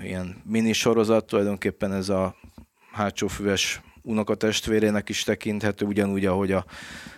ilyen 0.00 0.42
mini 0.44 0.72
sorozat, 0.72 1.26
tulajdonképpen 1.26 1.92
ez 1.92 2.08
a 2.08 2.36
hátsófüves 2.92 3.80
unokatestvérének 4.02 5.08
is 5.08 5.22
tekinthető, 5.22 5.86
ugyanúgy, 5.86 6.26
ahogy 6.26 6.52
a 6.52 6.64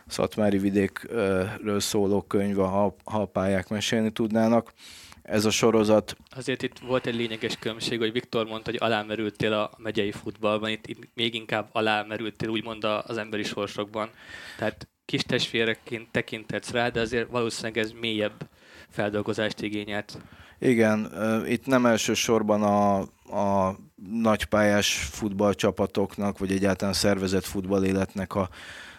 Szatmári 0.06 0.58
vidékről 0.58 1.80
szóló 1.80 2.22
könyv, 2.22 2.58
a 2.58 2.94
halpályák 3.04 3.68
mesélni 3.68 4.10
tudnának 4.10 4.72
ez 5.22 5.44
a 5.44 5.50
sorozat. 5.50 6.16
Azért 6.36 6.62
itt 6.62 6.78
volt 6.78 7.06
egy 7.06 7.14
lényeges 7.14 7.56
különbség, 7.56 7.98
hogy 7.98 8.12
Viktor 8.12 8.46
mondta, 8.46 8.70
hogy 8.70 8.80
alámerültél 8.82 9.52
a 9.52 9.70
megyei 9.76 10.12
futballban, 10.12 10.70
itt, 10.70 10.86
itt 10.86 11.08
még 11.14 11.34
inkább 11.34 11.68
alámerültél 11.72 12.48
úgymond 12.48 12.84
az 12.84 13.16
emberi 13.16 13.42
sorsokban. 13.42 14.10
Tehát 14.58 14.88
kis 15.04 15.22
testvéreként 15.22 16.10
tekintetsz 16.10 16.70
rá, 16.70 16.88
de 16.88 17.00
azért 17.00 17.30
valószínűleg 17.30 17.78
ez 17.78 17.92
mélyebb 18.00 18.48
feldolgozást 18.88 19.60
igényelt. 19.60 20.18
Igen, 20.62 21.12
itt 21.46 21.66
nem 21.66 21.86
elsősorban 21.86 22.62
a, 22.62 22.98
a 23.36 23.76
nagypályás 24.12 24.94
futballcsapatoknak, 24.94 26.38
vagy 26.38 26.52
egyáltalán 26.52 26.94
szervezett 26.94 27.44
futballéletnek 27.44 28.34
a 28.34 28.48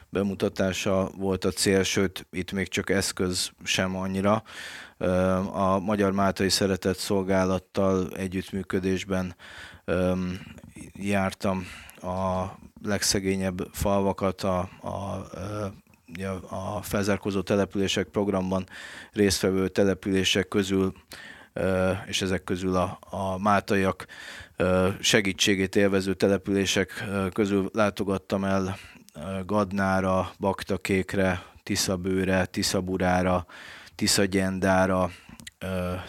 bemutatása 0.09 1.09
volt 1.17 1.45
a 1.45 1.51
cél, 1.51 1.83
sőt, 1.83 2.27
itt 2.31 2.51
még 2.51 2.67
csak 2.67 2.89
eszköz 2.89 3.51
sem 3.63 3.95
annyira. 3.95 4.43
A 5.51 5.79
Magyar 5.79 6.11
Máltai 6.11 6.49
Szeretett 6.49 6.97
Szolgálattal 6.97 8.09
együttműködésben 8.15 9.35
jártam 10.93 11.65
a 12.01 12.45
legszegényebb 12.83 13.67
falvakat, 13.71 14.41
a, 14.41 14.69
a, 14.81 15.25
a 16.49 16.81
felzárkózó 16.81 17.41
települések 17.41 18.07
programban 18.07 18.65
résztvevő 19.11 19.67
települések 19.67 20.47
közül, 20.47 20.93
és 22.05 22.21
ezek 22.21 22.43
közül 22.43 22.75
a, 22.75 22.99
a 23.09 23.37
máltaiak 23.37 24.05
segítségét 24.99 25.75
élvező 25.75 26.13
települések 26.13 27.03
közül 27.33 27.69
látogattam 27.73 28.43
el 28.43 28.77
Gadnára, 29.45 30.31
Baktakékre, 30.39 31.43
Tiszabőre, 31.63 32.45
Tiszaburára, 32.45 33.45
Tiszagyendára, 33.95 35.09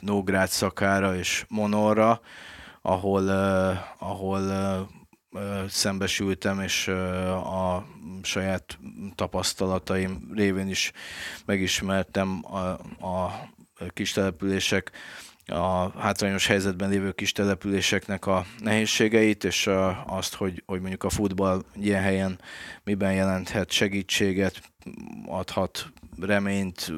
Nógrád 0.01 0.49
szakára 0.49 1.17
és 1.17 1.45
Monorra, 1.49 2.21
ahol, 2.83 3.29
ahol 3.99 4.43
szembesültem, 5.69 6.61
és 6.61 6.89
a 6.89 7.87
saját 8.23 8.79
tapasztalataim 9.15 10.31
révén 10.35 10.69
is 10.69 10.93
megismertem 11.45 12.45
a, 12.55 12.59
a 13.07 13.49
kis 13.89 14.13
települések 14.13 14.93
a 15.53 15.93
hátrányos 15.99 16.47
helyzetben 16.47 16.89
lévő 16.89 17.13
kis 17.13 17.33
településeknek 17.33 18.27
a 18.27 18.45
nehézségeit, 18.59 19.45
és 19.45 19.71
azt, 20.07 20.35
hogy, 20.35 20.63
hogy 20.67 20.81
mondjuk 20.81 21.05
a 21.05 21.11
futball 21.11 21.63
ilyen 21.75 22.03
helyen 22.03 22.39
miben 22.85 23.13
jelenthet 23.15 23.71
segítséget, 23.71 24.63
adhat 25.27 25.93
reményt, 26.21 26.93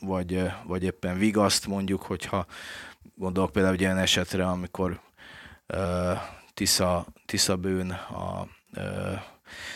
vagy, 0.00 0.50
vagy 0.66 0.82
éppen 0.82 1.18
vigaszt 1.18 1.66
mondjuk, 1.66 2.02
hogyha 2.02 2.46
gondolok 3.14 3.52
például 3.52 3.74
egy 3.74 3.80
ilyen 3.80 3.98
esetre, 3.98 4.46
amikor 4.46 5.00
uh, 5.68 5.78
Tisza, 6.54 7.06
Tisza 7.26 7.56
Bőn 7.56 7.90
a 7.90 8.46
uh, 8.76 9.20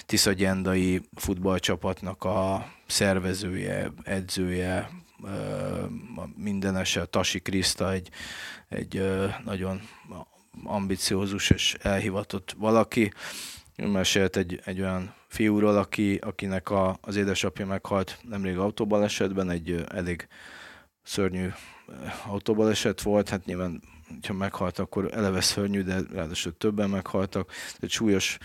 Tisza 0.07 0.33
Gyendai 0.33 1.01
futballcsapatnak 1.15 2.25
a 2.25 2.67
szervezője, 2.87 3.93
edzője, 4.03 4.89
minden 6.37 6.77
eset 6.77 7.09
Tasi 7.09 7.41
Kriszta 7.41 7.93
egy, 7.93 8.11
egy 8.69 9.03
nagyon 9.45 9.81
ambiciózus 10.65 11.51
és 11.51 11.77
elhivatott 11.81 12.55
valaki. 12.59 13.13
Mesélt 13.77 14.37
egy, 14.37 14.61
egy 14.65 14.81
olyan 14.81 15.15
fiúról, 15.29 15.77
aki, 15.77 16.17
akinek 16.17 16.71
a, 16.71 16.99
az 17.01 17.17
édesapja 17.17 17.67
meghalt 17.67 18.19
nemrég 18.29 18.59
autóbalesetben, 18.59 19.51
egy 19.51 19.85
elég 19.89 20.29
szörnyű 21.03 21.49
autóbaleset 22.27 23.03
volt, 23.03 23.29
hát 23.29 23.45
nyilván, 23.45 23.83
ha 24.27 24.33
meghalt, 24.33 24.79
akkor 24.79 25.11
eleve 25.13 25.41
szörnyű, 25.41 25.83
de 25.83 26.01
ráadásul 26.13 26.57
többen 26.57 26.91
meghaltak, 26.91 27.53
egy 27.81 27.91
súlyos 27.91 28.39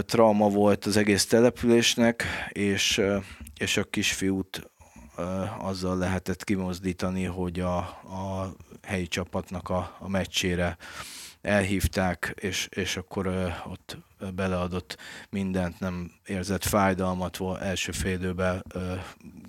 trauma 0.00 0.48
volt 0.48 0.84
az 0.84 0.96
egész 0.96 1.26
településnek, 1.26 2.24
és, 2.48 3.00
és 3.58 3.76
a 3.76 3.84
kisfiút 3.84 4.70
azzal 5.58 5.98
lehetett 5.98 6.44
kimozdítani, 6.44 7.24
hogy 7.24 7.60
a, 7.60 7.76
a 7.76 8.54
helyi 8.82 9.06
csapatnak 9.06 9.68
a, 9.68 9.96
a 9.98 10.08
meccsére 10.08 10.76
elhívták, 11.42 12.34
és, 12.40 12.68
és 12.70 12.96
akkor 12.96 13.26
ott 13.66 13.96
beleadott 14.34 14.96
mindent, 15.30 15.80
nem 15.80 16.12
érzett 16.26 16.64
fájdalmat, 16.64 17.36
volt 17.36 17.60
első 17.60 17.92
félidőben 17.92 18.64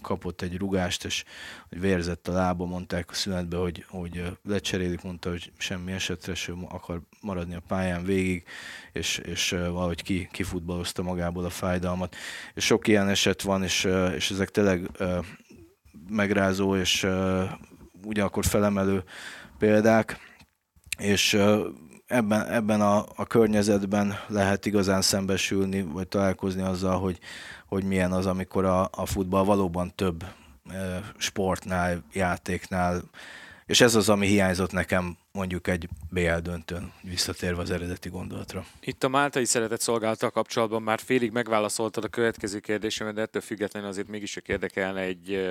kapott 0.02 0.42
egy 0.42 0.58
rugást, 0.58 1.06
és 1.06 1.24
hogy 1.70 1.80
vérzett 1.80 2.28
a 2.28 2.32
lába, 2.32 2.66
mondták 2.66 3.10
a 3.10 3.14
szünetbe, 3.14 3.58
hogy, 3.58 3.86
hogy 3.88 4.38
lecserélik, 4.44 5.02
mondta, 5.02 5.30
hogy 5.30 5.52
semmi 5.58 5.92
esetre 5.92 6.36
sem 6.36 6.66
akar 6.70 7.02
maradni 7.22 7.56
a 7.56 7.62
pályán 7.68 8.04
végig, 8.04 8.44
és, 8.92 9.18
és 9.18 9.50
valahogy 9.50 10.04
ki, 10.04 10.30
kifutballozta 10.32 11.02
magából 11.02 11.46
a 11.46 11.50
fájdalmat. 11.50 12.16
És 12.54 12.66
sok 12.66 12.88
ilyen 12.88 13.10
eset 13.10 13.42
van, 13.42 13.64
és, 13.64 13.88
és 14.16 14.32
ezek 14.32 14.50
tényleg 14.50 14.90
megrázó, 16.10 16.76
és 16.76 17.08
ugyanakkor 18.04 18.46
felemelő 18.46 19.04
példák, 19.58 20.18
és 20.98 21.38
ebben, 22.06 22.46
ebben 22.48 22.82
a, 22.82 23.06
a 23.16 23.26
környezetben 23.28 24.16
lehet 24.28 24.66
igazán 24.66 25.02
szembesülni, 25.02 25.82
vagy 25.82 26.08
találkozni 26.08 26.62
azzal, 26.62 27.00
hogy, 27.00 27.20
hogy 27.68 27.84
milyen 27.84 28.12
az, 28.12 28.26
amikor 28.26 28.66
a, 28.66 28.90
a 28.92 29.06
futball 29.06 29.44
valóban 29.44 29.92
több 29.96 30.26
sportnál, 31.18 32.04
játéknál, 32.14 33.02
és 33.66 33.82
ez 33.82 33.96
az, 33.96 34.10
ami 34.10 34.28
hiányzott 34.28 34.72
nekem 34.72 35.18
mondjuk 35.36 35.68
egy 35.68 35.90
BL 36.10 36.38
döntőn, 36.42 36.92
visszatérve 37.02 37.62
az 37.62 37.72
eredeti 37.72 38.10
gondolatra. 38.10 38.66
Itt 38.80 39.04
a 39.04 39.08
Máltai 39.08 39.46
szeretett 39.46 39.82
szolgáltal 39.82 40.30
kapcsolatban 40.30 40.82
már 40.82 41.00
félig 41.00 41.32
megválaszoltad 41.32 42.04
a 42.04 42.08
következő 42.08 42.60
kérdésemet, 42.60 43.14
de 43.14 43.22
ettől 43.22 43.42
függetlenül 43.42 43.90
azért 43.90 44.08
mégis 44.08 44.32
csak 44.32 44.48
érdekelne 44.48 45.02
egy 45.02 45.48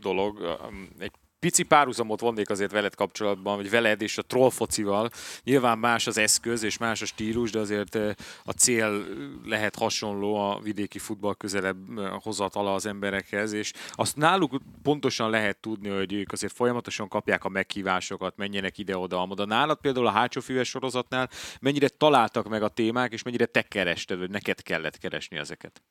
dolog, 0.00 0.58
egy 0.98 1.12
pici 1.46 1.62
párhuzamot 1.62 2.20
vonnék 2.20 2.50
azért 2.50 2.72
veled 2.72 2.94
kapcsolatban, 2.94 3.56
vagy 3.56 3.70
veled 3.70 4.02
és 4.02 4.18
a 4.18 4.22
troll 4.22 4.50
focival. 4.50 5.10
Nyilván 5.44 5.78
más 5.78 6.06
az 6.06 6.18
eszköz 6.18 6.62
és 6.62 6.78
más 6.78 7.02
a 7.02 7.06
stílus, 7.06 7.50
de 7.50 7.58
azért 7.58 7.94
eh, 7.94 8.14
a 8.44 8.50
cél 8.50 9.04
lehet 9.44 9.74
hasonló 9.74 10.34
a 10.34 10.58
vidéki 10.62 10.98
futball 10.98 11.34
közelebb 11.34 11.98
eh, 11.98 12.10
hozatala 12.22 12.74
az 12.74 12.86
emberekhez, 12.86 13.52
és 13.52 13.72
azt 13.92 14.16
náluk 14.16 14.60
pontosan 14.82 15.30
lehet 15.30 15.56
tudni, 15.56 15.88
hogy 15.88 16.12
ők 16.12 16.32
azért 16.32 16.52
folyamatosan 16.52 17.08
kapják 17.08 17.44
a 17.44 17.48
meghívásokat, 17.48 18.36
menjenek 18.36 18.78
ide-oda, 18.78 19.20
amoda. 19.20 19.44
Nálad 19.44 19.78
például 19.80 20.06
a 20.06 20.10
hátsó 20.10 20.40
füves 20.40 20.68
sorozatnál 20.68 21.30
mennyire 21.60 21.88
találtak 21.88 22.48
meg 22.48 22.62
a 22.62 22.68
témák, 22.68 23.12
és 23.12 23.22
mennyire 23.22 23.46
te 23.46 23.62
kerested, 23.62 24.18
vagy 24.18 24.30
neked 24.30 24.62
kellett 24.62 24.98
keresni 24.98 25.36
ezeket? 25.36 25.82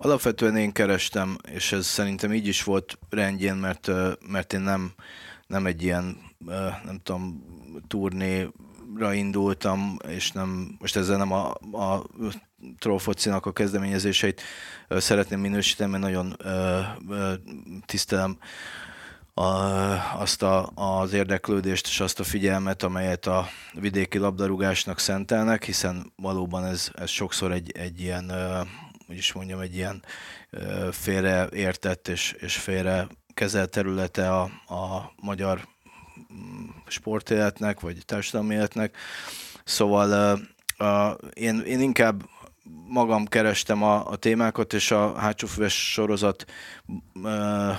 Alapvetően 0.00 0.56
én 0.56 0.72
kerestem, 0.72 1.36
és 1.52 1.72
ez 1.72 1.86
szerintem 1.86 2.32
így 2.32 2.46
is 2.46 2.64
volt 2.64 2.98
rendjén, 3.10 3.54
mert, 3.54 3.90
mert 4.28 4.52
én 4.52 4.60
nem, 4.60 4.92
nem 5.46 5.66
egy 5.66 5.82
ilyen, 5.82 6.16
nem 6.84 7.00
tudom, 7.02 7.44
turnéra 7.88 9.12
indultam, 9.12 9.96
és 10.08 10.30
nem, 10.30 10.76
most 10.78 10.96
ezzel 10.96 11.16
nem 11.16 11.32
a, 11.32 11.50
a 11.72 12.06
Trollfocinak 12.78 13.46
a 13.46 13.52
kezdeményezéseit 13.52 14.42
szeretném 14.88 15.40
minősíteni, 15.40 15.90
mert 15.90 16.02
nagyon 16.02 16.36
tisztelem 17.86 18.38
a, 19.34 19.42
azt 20.20 20.42
a, 20.42 20.70
az 20.74 21.12
érdeklődést 21.12 21.86
és 21.86 22.00
azt 22.00 22.20
a 22.20 22.24
figyelmet, 22.24 22.82
amelyet 22.82 23.26
a 23.26 23.48
vidéki 23.72 24.18
labdarúgásnak 24.18 24.98
szentelnek, 24.98 25.64
hiszen 25.64 26.12
valóban 26.16 26.64
ez, 26.64 26.90
ez 26.94 27.10
sokszor 27.10 27.52
egy, 27.52 27.72
egy 27.76 28.00
ilyen 28.00 28.32
hogy 29.08 29.16
is 29.16 29.32
mondjam, 29.32 29.60
egy 29.60 29.74
ilyen 29.74 30.02
félreértett 30.90 32.08
és, 32.08 32.32
és 32.38 32.56
félre 32.56 33.06
kezelt 33.34 33.70
területe 33.70 34.30
a, 34.30 34.42
a 34.74 35.12
magyar 35.22 35.68
mm, 36.32 36.68
sportéletnek, 36.86 37.80
vagy 37.80 38.04
társadalmi 38.04 38.54
életnek. 38.54 38.96
Szóval 39.64 40.38
uh, 40.78 41.12
én, 41.32 41.60
én 41.60 41.80
inkább 41.80 42.22
magam 42.88 43.26
kerestem 43.26 43.82
a, 43.82 44.10
a 44.10 44.16
témákat, 44.16 44.72
és 44.72 44.90
a 44.90 45.18
hátsófüves 45.18 45.92
sorozat 45.92 46.44
uh, 47.14 47.76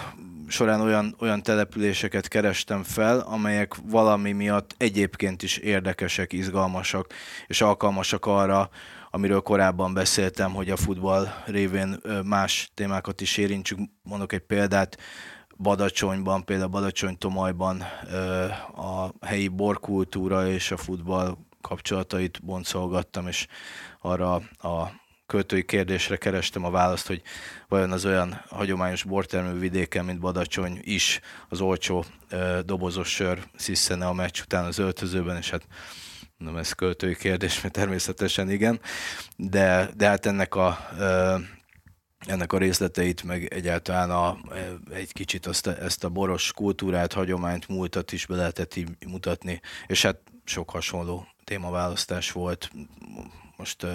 során 0.47 0.81
olyan, 0.81 1.15
olyan 1.19 1.43
településeket 1.43 2.27
kerestem 2.27 2.83
fel, 2.83 3.19
amelyek 3.19 3.75
valami 3.83 4.31
miatt 4.31 4.75
egyébként 4.77 5.43
is 5.43 5.57
érdekesek, 5.57 6.33
izgalmasak, 6.33 7.13
és 7.47 7.61
alkalmasak 7.61 8.25
arra, 8.25 8.69
amiről 9.09 9.41
korábban 9.41 9.93
beszéltem, 9.93 10.53
hogy 10.53 10.69
a 10.69 10.77
futball 10.77 11.27
révén 11.45 12.01
más 12.23 12.71
témákat 12.73 13.21
is 13.21 13.37
érintsük. 13.37 13.79
Mondok 14.03 14.33
egy 14.33 14.39
példát, 14.39 14.97
Badacsonyban, 15.57 16.45
például 16.45 16.69
Badacsony-Tomajban 16.69 17.81
a 18.75 19.25
helyi 19.25 19.47
borkultúra 19.47 20.47
és 20.47 20.71
a 20.71 20.77
futball 20.77 21.37
kapcsolatait 21.61 22.43
boncolgattam, 22.43 23.27
és 23.27 23.47
arra 24.01 24.33
a 24.57 24.91
költői 25.25 25.65
kérdésre 25.65 26.17
kerestem 26.17 26.63
a 26.65 26.69
választ, 26.69 27.07
hogy 27.07 27.21
vajon 27.67 27.91
az 27.91 28.05
olyan 28.05 28.41
hagyományos 28.49 29.03
bortermő 29.03 29.59
vidéken, 29.59 30.05
mint 30.05 30.19
Badacsony 30.19 30.79
is 30.81 31.19
az 31.49 31.61
olcsó 31.61 32.05
dobozos 32.65 33.09
sör 33.09 33.43
sziszene 33.55 34.07
a 34.07 34.13
meccs 34.13 34.41
után 34.41 34.65
az 34.65 34.77
öltözőben, 34.77 35.37
és 35.37 35.49
hát 35.49 35.67
nem 36.39 36.57
ez 36.57 36.71
költői 36.71 37.15
kérdés, 37.15 37.61
mert 37.61 37.73
természetesen 37.73 38.49
igen, 38.49 38.79
de, 39.35 39.89
de 39.95 40.07
hát 40.07 40.25
ennek 40.25 40.55
a 40.55 40.77
ennek 42.19 42.53
a 42.53 42.57
részleteit, 42.57 43.23
meg 43.23 43.53
egyáltalán 43.53 44.11
a, 44.11 44.37
egy 44.91 45.13
kicsit 45.13 45.45
azt, 45.45 45.67
ezt 45.67 46.03
a 46.03 46.09
boros 46.09 46.51
kultúrát, 46.51 47.13
hagyományt, 47.13 47.67
múltat 47.67 48.11
is 48.11 48.25
be 48.25 48.35
lehetett 48.35 48.75
így 48.75 48.89
mutatni, 49.07 49.61
és 49.87 50.01
hát 50.01 50.17
sok 50.43 50.69
hasonló 50.69 51.27
témaválasztás 51.43 52.31
volt. 52.31 52.71
Most 53.57 53.85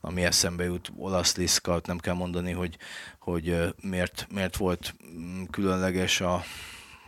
ami 0.00 0.24
eszembe 0.24 0.64
jut, 0.64 0.92
olasz 0.96 1.36
liszka, 1.36 1.80
nem 1.84 1.98
kell 1.98 2.14
mondani, 2.14 2.52
hogy, 2.52 2.76
hogy 3.18 3.74
miért, 3.80 4.26
miért 4.30 4.56
volt 4.56 4.94
mm, 5.16 5.44
különleges 5.44 6.20
a, 6.20 6.34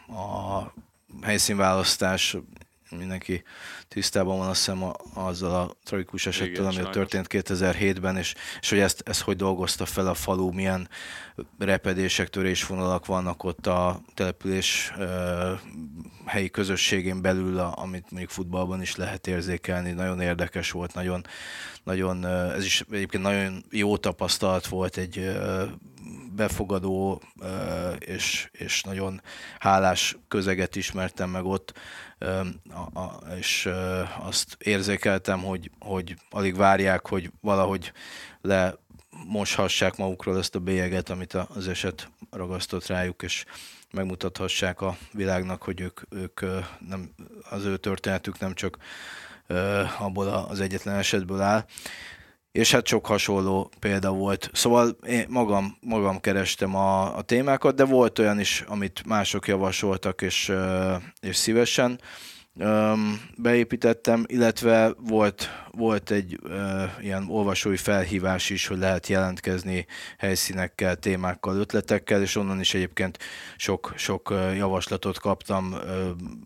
a 0.07 0.73
helyszínválasztás, 1.23 2.37
mindenki 2.91 3.43
tisztában 3.89 4.39
van 4.39 4.49
azt 4.49 4.59
hiszem 4.65 4.93
azzal 5.15 5.55
a 5.55 5.77
tragikus 5.85 6.27
esettel, 6.27 6.65
ami 6.65 6.75
sajnos. 6.75 6.95
történt 6.95 7.27
2007-ben, 7.31 8.17
és, 8.17 8.35
és 8.61 8.71
hogy 8.71 8.79
ezt, 8.79 9.03
ezt 9.05 9.21
hogy 9.21 9.37
dolgozta 9.37 9.87
fel 9.87 10.07
a 10.07 10.15
falu, 10.15 10.51
milyen 10.51 10.89
repedések, 11.59 12.29
törésvonalak 12.29 13.07
vannak 13.07 13.45
ott 13.45 13.67
a 13.67 14.01
település 14.15 14.93
uh, 14.97 15.07
helyi 16.25 16.51
közösségén 16.51 17.23
belül, 17.23 17.59
amit 17.59 18.11
mondjuk 18.11 18.31
futballban 18.31 18.83
is 18.83 18.97
lehet 18.97 19.27
érzékelni. 19.27 19.93
Nagyon 19.93 20.21
érdekes 20.21 20.71
volt, 20.71 20.95
nagyon, 20.95 21.25
nagyon 21.85 22.27
ez 22.27 22.65
is 22.65 22.85
egyébként 22.91 23.23
nagyon 23.23 23.65
jó 23.71 23.97
tapasztalat 23.97 24.67
volt 24.67 24.97
egy 24.97 25.19
uh, 25.19 25.63
befogadó 26.39 27.23
és, 27.99 28.49
és 28.53 28.83
nagyon 28.83 29.23
hálás 29.59 30.17
közeget 30.29 30.77
ismertem 30.77 31.31
meg 31.31 31.45
ott, 31.45 31.73
és 33.39 33.69
azt 34.21 34.57
érzékeltem, 34.59 35.43
hogy, 35.43 35.71
hogy 35.79 36.17
alig 36.31 36.57
várják, 36.57 37.07
hogy 37.07 37.31
valahogy 37.41 37.93
le 38.41 38.75
moshassák 39.27 39.97
magukról 39.97 40.39
ezt 40.39 40.55
a 40.55 40.59
bélyeget, 40.59 41.09
amit 41.09 41.35
az 41.35 41.69
eset 41.69 42.11
ragasztott 42.31 42.87
rájuk, 42.87 43.23
és 43.23 43.45
megmutathassák 43.93 44.81
a 44.81 44.97
világnak, 45.13 45.63
hogy 45.63 45.81
ők, 45.81 46.01
ők 46.11 46.41
nem, 46.89 47.11
az 47.51 47.65
ő 47.65 47.77
történetük 47.77 48.39
nem 48.39 48.55
csak 48.55 48.79
abból 49.99 50.29
az 50.29 50.61
egyetlen 50.61 50.97
esetből 50.97 51.41
áll 51.41 51.65
és 52.53 52.73
hát 52.73 52.87
sok 52.87 53.07
hasonló 53.07 53.71
példa 53.79 54.13
volt. 54.13 54.51
Szóval 54.53 54.97
én 55.07 55.27
magam, 55.29 55.77
magam 55.81 56.21
kerestem 56.21 56.75
a, 56.75 57.17
a 57.17 57.23
témákat, 57.23 57.75
de 57.75 57.85
volt 57.85 58.19
olyan 58.19 58.41
is, 58.41 58.65
amit 58.67 59.03
mások 59.07 59.49
javasoltak, 59.49 60.23
és, 60.23 60.53
és 61.21 61.37
szívesen 61.37 62.01
beépítettem, 63.37 64.25
illetve 64.27 64.95
volt, 65.07 65.49
volt 65.71 66.11
egy 66.11 66.39
ilyen 67.01 67.27
olvasói 67.29 67.77
felhívás 67.77 68.51
is, 68.51 68.67
hogy 68.67 68.79
lehet 68.79 69.07
jelentkezni 69.07 69.87
helyszínekkel, 70.19 70.97
témákkal, 70.97 71.57
ötletekkel, 71.57 72.23
és 72.23 72.37
onnan 72.37 72.61
is 72.61 72.75
egyébként 72.75 73.19
sok, 73.57 73.93
sok 73.97 74.35
javaslatot 74.57 75.19
kaptam, 75.19 75.75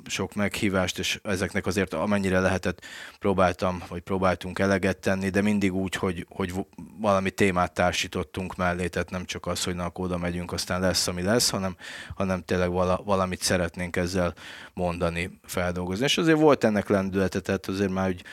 sok 0.06 0.34
meghívást, 0.34 0.98
és 0.98 1.20
ezeknek 1.22 1.66
azért 1.66 1.94
amennyire 1.94 2.40
lehetett 2.40 2.84
próbáltam, 3.18 3.82
vagy 3.88 4.00
próbáltunk 4.00 4.58
eleget 4.58 4.98
tenni, 4.98 5.28
de 5.28 5.42
mindig 5.42 5.74
úgy, 5.74 5.94
hogy, 5.94 6.26
hogy 6.28 6.52
valami 6.98 7.30
témát 7.30 7.72
társítottunk 7.72 8.56
mellé, 8.56 8.86
tehát 8.86 9.10
nem 9.10 9.24
csak 9.24 9.46
az, 9.46 9.64
hogy 9.64 9.74
na, 9.74 9.90
oda 9.94 10.18
megyünk, 10.18 10.52
aztán 10.52 10.80
lesz, 10.80 11.06
ami 11.06 11.22
lesz, 11.22 11.50
hanem, 11.50 11.76
hanem 12.14 12.42
tényleg 12.42 12.70
vala, 12.70 13.00
valamit 13.04 13.42
szeretnénk 13.42 13.96
ezzel 13.96 14.34
mondani, 14.74 15.38
feldolgozni 15.44 16.01
foglalkozni. 16.02 16.06
És 16.06 16.18
azért 16.18 16.38
volt 16.38 16.64
ennek 16.64 16.88
lendülete, 16.88 17.40
tehát 17.40 17.66
azért 17.66 17.90
már 17.90 18.08
úgy 18.08 18.24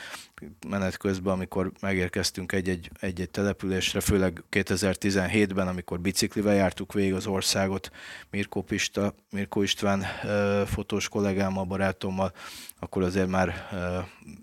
menet 0.68 0.96
közben, 0.96 1.32
amikor 1.32 1.72
megérkeztünk 1.80 2.52
egy-egy, 2.52 2.90
egy-egy 3.00 3.30
településre, 3.30 4.00
főleg 4.00 4.42
2017-ben, 4.50 5.68
amikor 5.68 6.00
biciklivel 6.00 6.54
jártuk 6.54 6.92
végig 6.92 7.14
az 7.14 7.26
országot, 7.26 7.90
Mirko, 8.30 8.62
Pista, 8.62 9.14
Mirko 9.30 9.62
István 9.62 10.04
fotós 10.66 11.08
kollégámmal, 11.08 11.64
barátommal, 11.64 12.32
akkor 12.78 13.02
azért 13.02 13.28
már 13.28 13.68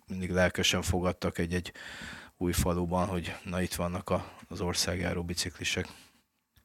mindig 0.08 0.32
lelkesen 0.32 0.82
fogadtak 0.82 1.38
egy-egy 1.38 1.72
új 2.38 2.52
faluban, 2.52 3.08
hogy 3.08 3.36
na 3.44 3.62
itt 3.62 3.76
vannak 3.76 4.10
a, 4.10 4.32
az 4.50 4.62
országjáró 4.62 5.24
biciklisek. 5.24 5.88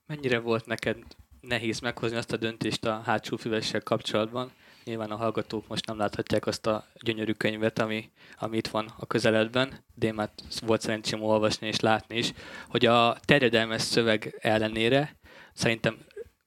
Mennyire 0.07 0.39
volt 0.39 0.67
neked 0.67 0.97
nehéz 1.41 1.81
meghozni 1.81 2.17
azt 2.17 2.33
a 2.33 2.37
döntést 2.37 2.85
a 2.85 3.03
hátsó 3.05 3.37
füvessel 3.37 3.81
kapcsolatban? 3.81 4.53
Nyilván 4.85 5.11
a 5.11 5.17
hallgatók 5.17 5.69
most 5.69 5.87
nem 5.87 5.99
láthatják 5.99 6.47
azt 6.47 6.67
a 6.67 6.87
gyönyörű 7.01 7.33
könyvet, 7.33 7.79
ami, 7.79 8.11
ami 8.39 8.57
itt 8.57 8.69
van 8.69 8.95
a 8.99 9.07
közeledben, 9.07 9.85
de 9.95 10.07
én 10.07 10.15
már 10.15 10.31
volt 10.61 10.81
szerencsém 10.81 11.23
olvasni 11.23 11.67
és 11.67 11.81
látni 11.81 12.17
is, 12.17 12.33
hogy 12.69 12.87
a 12.87 13.17
terjedelmes 13.25 13.83
szöveg 13.83 14.39
ellenére 14.41 15.17
szerintem 15.53 15.99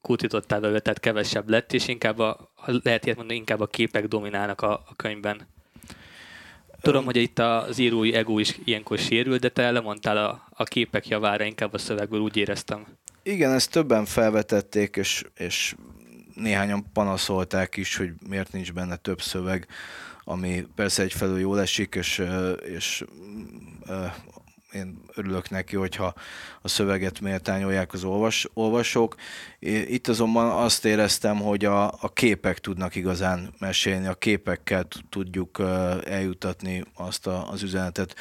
kutitottál 0.01 0.59
belőle, 0.59 0.79
tehát 0.79 0.99
kevesebb 0.99 1.49
lett, 1.49 1.73
és 1.73 1.87
inkább 1.87 2.19
a, 2.19 2.51
lehet 2.65 3.05
ilyet 3.05 3.17
mondani, 3.17 3.39
inkább 3.39 3.59
a 3.59 3.67
képek 3.67 4.07
dominálnak 4.07 4.61
a, 4.61 4.71
a 4.71 4.95
könyvben. 4.95 5.47
Tudom, 6.81 7.05
hogy 7.05 7.15
itt 7.15 7.39
az 7.39 7.77
írói 7.77 8.13
ego 8.13 8.39
is 8.39 8.59
ilyenkor 8.63 8.97
sérül, 8.97 9.37
de 9.37 9.49
te 9.49 9.71
lemondtál 9.71 10.17
a, 10.17 10.47
a 10.49 10.63
képek 10.63 11.07
javára, 11.07 11.43
inkább 11.43 11.73
a 11.73 11.77
szövegből 11.77 12.19
úgy 12.19 12.37
éreztem. 12.37 12.85
Igen, 13.23 13.51
ezt 13.51 13.71
többen 13.71 14.05
felvetették, 14.05 14.95
és, 14.95 15.23
és 15.35 15.75
néhányan 16.35 16.91
panaszolták 16.93 17.77
is, 17.77 17.97
hogy 17.97 18.13
miért 18.27 18.51
nincs 18.51 18.73
benne 18.73 18.95
több 18.95 19.21
szöveg, 19.21 19.67
ami 20.23 20.67
persze 20.75 21.03
egyfelől 21.03 21.39
jól 21.39 21.61
esik, 21.61 21.95
és, 21.95 22.23
és 22.75 23.03
én 24.75 24.99
örülök 25.15 25.49
neki, 25.49 25.75
hogyha 25.75 26.13
a 26.61 26.67
szöveget 26.67 27.19
méltányolják 27.19 27.93
az 27.93 28.03
olvas, 28.03 28.47
olvasók. 28.53 29.15
Itt 29.59 30.07
azonban 30.07 30.63
azt 30.63 30.85
éreztem, 30.85 31.39
hogy 31.39 31.65
a, 31.65 31.87
a 31.87 32.11
képek 32.13 32.59
tudnak 32.59 32.95
igazán 32.95 33.53
mesélni, 33.59 34.07
a 34.07 34.13
képekkel 34.13 34.87
tudjuk 35.09 35.59
eljutatni 36.05 36.83
azt 36.93 37.27
a, 37.27 37.51
az 37.51 37.63
üzenetet, 37.63 38.15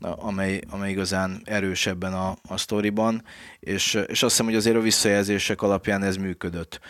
amely, 0.00 0.60
amely 0.70 0.90
igazán 0.90 1.40
erősebben 1.44 2.12
a, 2.12 2.36
a 2.48 2.56
sztoriban, 2.56 3.22
és, 3.60 3.94
és 3.94 4.22
azt 4.22 4.30
hiszem, 4.30 4.46
hogy 4.46 4.54
azért 4.54 4.76
a 4.76 4.80
visszajelzések 4.80 5.62
alapján 5.62 6.02
ez 6.02 6.16
működött. 6.16 6.80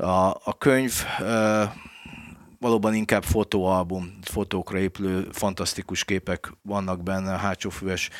A, 0.00 0.40
a 0.44 0.56
könyv 0.58 0.92
valóban 2.58 2.94
inkább 2.94 3.22
fotóalbum, 3.22 4.18
fotókra 4.22 4.78
épülő 4.78 5.28
fantasztikus 5.32 6.04
képek 6.04 6.52
vannak 6.62 7.02
benne 7.02 7.32
a 7.32 7.36
hátsófüves 7.36 8.10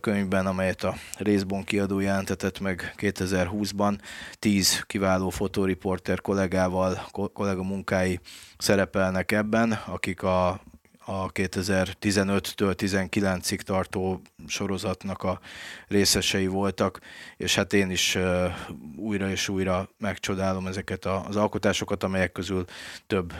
könyvben, 0.00 0.46
amelyet 0.46 0.84
a 0.84 0.94
Részbon 1.18 1.64
kiadó 1.64 2.00
jelentetett 2.00 2.60
meg 2.60 2.94
2020-ban. 2.96 3.98
Tíz 4.38 4.84
kiváló 4.86 5.30
fotóriporter 5.30 6.20
kollégával, 6.20 7.08
kollega 7.32 7.62
munkái 7.62 8.20
szerepelnek 8.58 9.32
ebben, 9.32 9.72
akik 9.86 10.22
a 10.22 10.60
a 11.08 11.32
2015-től 11.32 12.74
19-ig 12.76 13.60
tartó 13.60 14.22
sorozatnak 14.46 15.22
a 15.22 15.40
részesei 15.88 16.46
voltak, 16.46 17.00
és 17.36 17.54
hát 17.54 17.72
én 17.72 17.90
is 17.90 18.18
újra 18.96 19.30
és 19.30 19.48
újra 19.48 19.88
megcsodálom 19.98 20.66
ezeket 20.66 21.04
az 21.04 21.36
alkotásokat, 21.36 22.02
amelyek 22.02 22.32
közül 22.32 22.64
több 23.06 23.32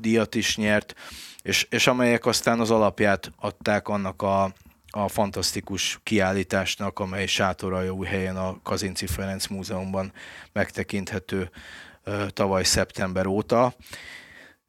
díjat 0.00 0.34
is 0.34 0.56
nyert, 0.56 0.94
és, 1.42 1.66
és 1.70 1.86
amelyek 1.86 2.26
aztán 2.26 2.60
az 2.60 2.70
alapját 2.70 3.32
adták 3.36 3.88
annak 3.88 4.22
a, 4.22 4.52
a 4.90 5.08
fantasztikus 5.08 6.00
kiállításnak, 6.02 6.98
amely 6.98 7.26
jó 7.84 8.02
helyen 8.02 8.36
a 8.36 8.58
Kazinci 8.62 9.06
Ferenc 9.06 9.46
Múzeumban 9.46 10.12
megtekinthető 10.52 11.50
tavaly 12.28 12.64
szeptember 12.64 13.26
óta 13.26 13.74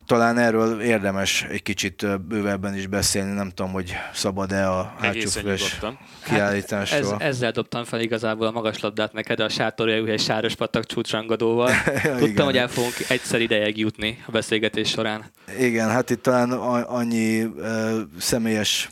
talán 0.06 0.38
erről 0.38 0.82
érdemes 0.82 1.44
egy 1.44 1.62
kicsit 1.62 2.22
bővebben 2.22 2.76
is 2.76 2.88
beszélni, 2.88 3.34
nem 3.34 3.50
tudom, 3.50 3.72
hogy 3.72 3.94
szabad-e 4.14 4.70
a 4.72 4.96
hátsófülös 5.00 5.80
kiállításról. 6.26 7.12
Hát 7.12 7.22
ez, 7.22 7.28
ezzel 7.28 7.52
dobtam 7.52 7.84
fel 7.84 8.00
igazából 8.00 8.48
a 8.48 8.52
magaslabdát 8.52 9.14
neked 9.14 9.40
a 9.40 9.50
sátorjaúhely 9.50 10.18
sáros 10.18 10.56
patak 10.56 10.86
csúcsrangadóval. 10.86 11.72
Tudtam, 11.94 12.28
Igen. 12.28 12.46
hogy 12.46 12.58
el 12.58 12.68
fogunk 12.68 12.94
egyszer 13.08 13.42
idejeg 13.42 13.78
jutni 13.78 14.24
a 14.28 14.32
beszélgetés 14.32 14.90
során. 14.90 15.26
Igen, 15.60 15.90
hát 15.90 16.10
itt 16.10 16.22
talán 16.22 16.52
annyi 16.52 17.44
uh, 17.44 18.00
személyes 18.20 18.90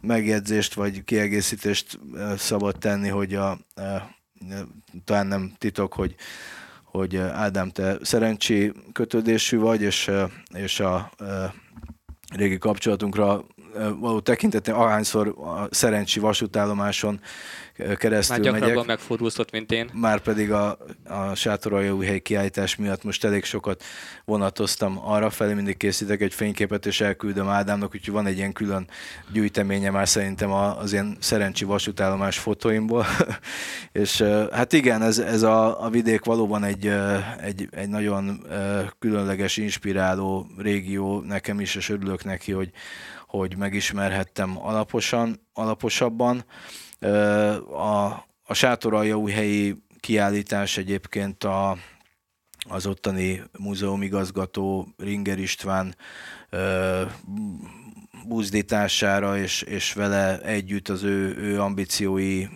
megjegyzést 0.00 0.74
vagy 0.74 1.04
kiegészítést 1.04 1.98
uh, 2.12 2.34
szabad 2.34 2.78
tenni, 2.78 3.08
hogy 3.08 3.34
a, 3.34 3.58
uh, 3.76 3.84
talán 5.04 5.26
nem 5.26 5.52
titok, 5.58 5.92
hogy 5.92 6.14
hogy 6.98 7.16
eh, 7.16 7.40
Ádám, 7.40 7.70
te 7.70 7.96
szerencsi 8.02 8.72
kötődésű 8.92 9.58
vagy, 9.58 9.82
és, 9.82 10.08
eh, 10.08 10.30
és 10.54 10.80
a 10.80 11.10
eh, 11.18 11.26
régi 12.36 12.58
kapcsolatunkra 12.58 13.44
való 13.98 14.20
tekintetén, 14.20 14.74
ahányszor 14.74 15.28
a 15.28 15.68
szerencsi 15.70 16.20
vasútállomáson 16.20 17.20
keresztül 17.76 18.36
Már 18.36 18.44
gyakrabban 18.44 18.70
megyek. 18.70 18.86
megfordulszott, 18.86 19.50
mint 19.50 19.72
én. 19.72 19.90
Már 19.92 20.20
pedig 20.20 20.52
a, 20.52 20.78
a 21.04 22.02
hely 22.04 22.20
kiállítás 22.20 22.76
miatt 22.76 23.04
most 23.04 23.24
elég 23.24 23.44
sokat 23.44 23.82
vonatoztam 24.24 25.00
arra 25.04 25.30
felé, 25.30 25.52
mindig 25.54 25.76
készítek 25.76 26.20
egy 26.20 26.34
fényképet, 26.34 26.86
és 26.86 27.00
elküldöm 27.00 27.48
Ádámnak, 27.48 27.94
úgyhogy 27.94 28.14
van 28.14 28.26
egy 28.26 28.36
ilyen 28.36 28.52
külön 28.52 28.88
gyűjteménye 29.32 29.90
már 29.90 30.08
szerintem 30.08 30.52
az 30.52 30.92
ilyen 30.92 31.16
szerencsi 31.20 31.64
vasútállomás 31.64 32.38
fotóimból. 32.38 33.06
és 33.92 34.22
hát 34.52 34.72
igen, 34.72 35.02
ez, 35.02 35.18
ez 35.18 35.42
a, 35.42 35.84
a 35.84 35.90
vidék 35.90 36.24
valóban 36.24 36.64
egy, 36.64 36.92
egy, 37.40 37.68
egy 37.70 37.88
nagyon 37.88 38.46
különleges, 38.98 39.56
inspiráló 39.56 40.46
régió 40.56 41.20
nekem 41.20 41.60
is, 41.60 41.74
és 41.74 41.88
örülök 41.88 42.24
neki, 42.24 42.52
hogy, 42.52 42.70
hogy 43.26 43.56
megismerhettem 43.56 44.58
alaposan, 44.58 45.40
alaposabban. 45.52 46.44
A, 47.72 48.04
a 48.44 48.54
sátoraljaújhelyi 48.54 49.74
kiállítás 50.00 50.76
egyébként 50.76 51.44
a, 51.44 51.76
az 52.68 52.86
ottani 52.86 53.42
múzeumigazgató 53.58 54.88
Ringer 54.96 55.38
István 55.38 55.96
buzdítására 58.26 59.38
és, 59.38 59.62
és 59.62 59.92
vele 59.92 60.40
együtt 60.40 60.88
az 60.88 61.02
ő, 61.02 61.36
ő 61.36 61.60
ambícióira 61.60 62.54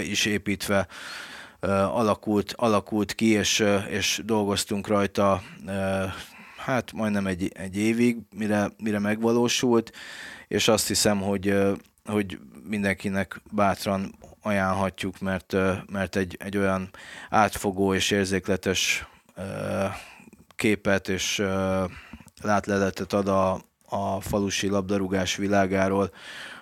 is 0.00 0.24
építve 0.24 0.86
alakult, 1.92 2.52
alakult 2.56 3.14
ki, 3.14 3.26
és, 3.26 3.64
és 3.88 4.22
dolgoztunk 4.24 4.86
rajta 4.86 5.42
hát 6.56 6.92
majdnem 6.92 7.26
egy, 7.26 7.50
egy 7.54 7.76
évig, 7.76 8.18
mire, 8.36 8.70
mire 8.78 8.98
megvalósult, 8.98 9.92
és 10.48 10.68
azt 10.68 10.88
hiszem, 10.88 11.20
hogy, 11.20 11.54
hogy 12.10 12.38
mindenkinek 12.68 13.40
bátran 13.50 14.14
ajánlhatjuk, 14.42 15.20
mert, 15.20 15.56
mert 15.92 16.16
egy, 16.16 16.36
egy 16.38 16.56
olyan 16.56 16.90
átfogó 17.30 17.94
és 17.94 18.10
érzékletes 18.10 19.06
képet 20.56 21.08
és 21.08 21.42
látleletet 22.42 23.12
ad 23.12 23.28
a, 23.28 23.52
a 23.88 24.20
falusi 24.20 24.68
labdarúgás 24.68 25.36
világáról, 25.36 26.10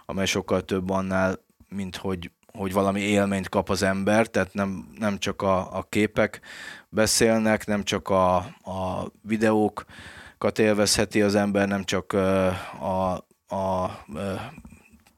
amely 0.07 0.27
sokkal 0.27 0.63
több 0.65 0.91
annál, 0.91 1.45
mint 1.69 1.97
hogy, 1.97 2.31
hogy 2.53 2.73
valami 2.73 3.01
élményt 3.01 3.49
kap 3.49 3.71
az 3.71 3.83
ember, 3.83 4.27
tehát 4.27 4.55
nem, 4.55 4.89
nem 4.99 5.19
csak 5.19 5.43
a, 5.43 5.77
a 5.77 5.87
képek 5.89 6.41
beszélnek, 6.89 7.67
nem 7.67 7.85
csak 7.85 8.09
a, 8.09 8.37
a 8.63 9.11
videókat 9.23 10.59
élvezheti 10.59 11.23
az 11.23 11.35
ember, 11.35 11.69
nem 11.69 11.85
csak 11.85 12.13
a, 12.13 12.47
a, 12.81 13.25
a 13.57 13.91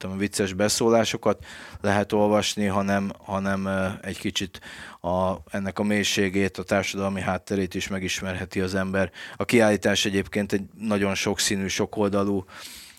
tudom, 0.00 0.18
vicces 0.18 0.52
beszólásokat 0.52 1.44
lehet 1.80 2.12
olvasni, 2.12 2.66
hanem, 2.66 3.12
hanem 3.18 3.68
egy 4.02 4.18
kicsit 4.18 4.60
a, 5.00 5.34
ennek 5.50 5.78
a 5.78 5.82
mélységét, 5.82 6.58
a 6.58 6.62
társadalmi 6.62 7.20
hátterét 7.20 7.74
is 7.74 7.88
megismerheti 7.88 8.60
az 8.60 8.74
ember. 8.74 9.10
A 9.36 9.44
kiállítás 9.44 10.04
egyébként 10.04 10.52
egy 10.52 10.62
nagyon 10.78 11.14
sokszínű, 11.14 11.66
sokoldalú 11.66 12.44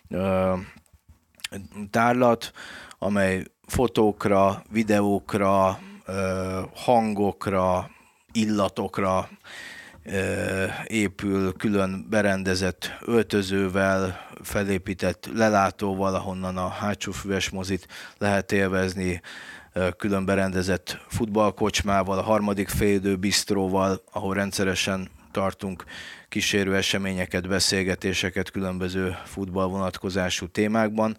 ö, 0.09 0.53
tárlat, 1.89 2.51
amely 2.97 3.43
fotókra, 3.67 4.63
videókra, 4.69 5.79
ö, 6.05 6.61
hangokra, 6.75 7.89
illatokra 8.31 9.29
épül 10.87 11.53
külön 11.53 12.05
berendezett 12.09 12.91
öltözővel, 13.01 14.29
felépített 14.43 15.29
lelátóval, 15.33 16.15
ahonnan 16.15 16.57
a 16.57 16.67
hátsó 16.67 17.11
füves 17.11 17.49
mozit 17.49 17.87
lehet 18.17 18.51
élvezni, 18.51 19.21
külön 19.97 20.25
berendezett 20.25 20.97
futballkocsmával, 21.07 22.17
a 22.17 22.21
harmadik 22.21 22.69
félidő 22.69 23.15
bistróval, 23.15 24.01
ahol 24.11 24.33
rendszeresen 24.33 25.09
tartunk 25.31 25.83
kísérő 26.29 26.75
eseményeket, 26.75 27.47
beszélgetéseket 27.47 28.51
különböző 28.51 29.17
futball 29.25 29.67
vonatkozású 29.67 30.47
témákban, 30.47 31.17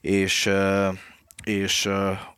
és, 0.00 0.50
és 1.44 1.88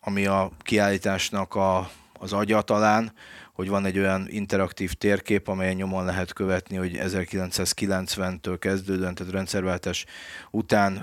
ami 0.00 0.26
a 0.26 0.50
kiállításnak 0.62 1.54
a, 1.54 1.90
az 2.18 2.32
agya 2.32 2.62
talán, 2.62 3.12
hogy 3.60 3.68
van 3.68 3.84
egy 3.84 3.98
olyan 3.98 4.26
interaktív 4.28 4.92
térkép, 4.92 5.48
amelyen 5.48 5.74
nyomon 5.74 6.04
lehet 6.04 6.32
követni, 6.32 6.76
hogy 6.76 6.92
1990-től 6.94 8.56
kezdődően, 8.58 9.14
tehát 9.14 9.32
rendszerváltás 9.32 10.04
után 10.50 10.96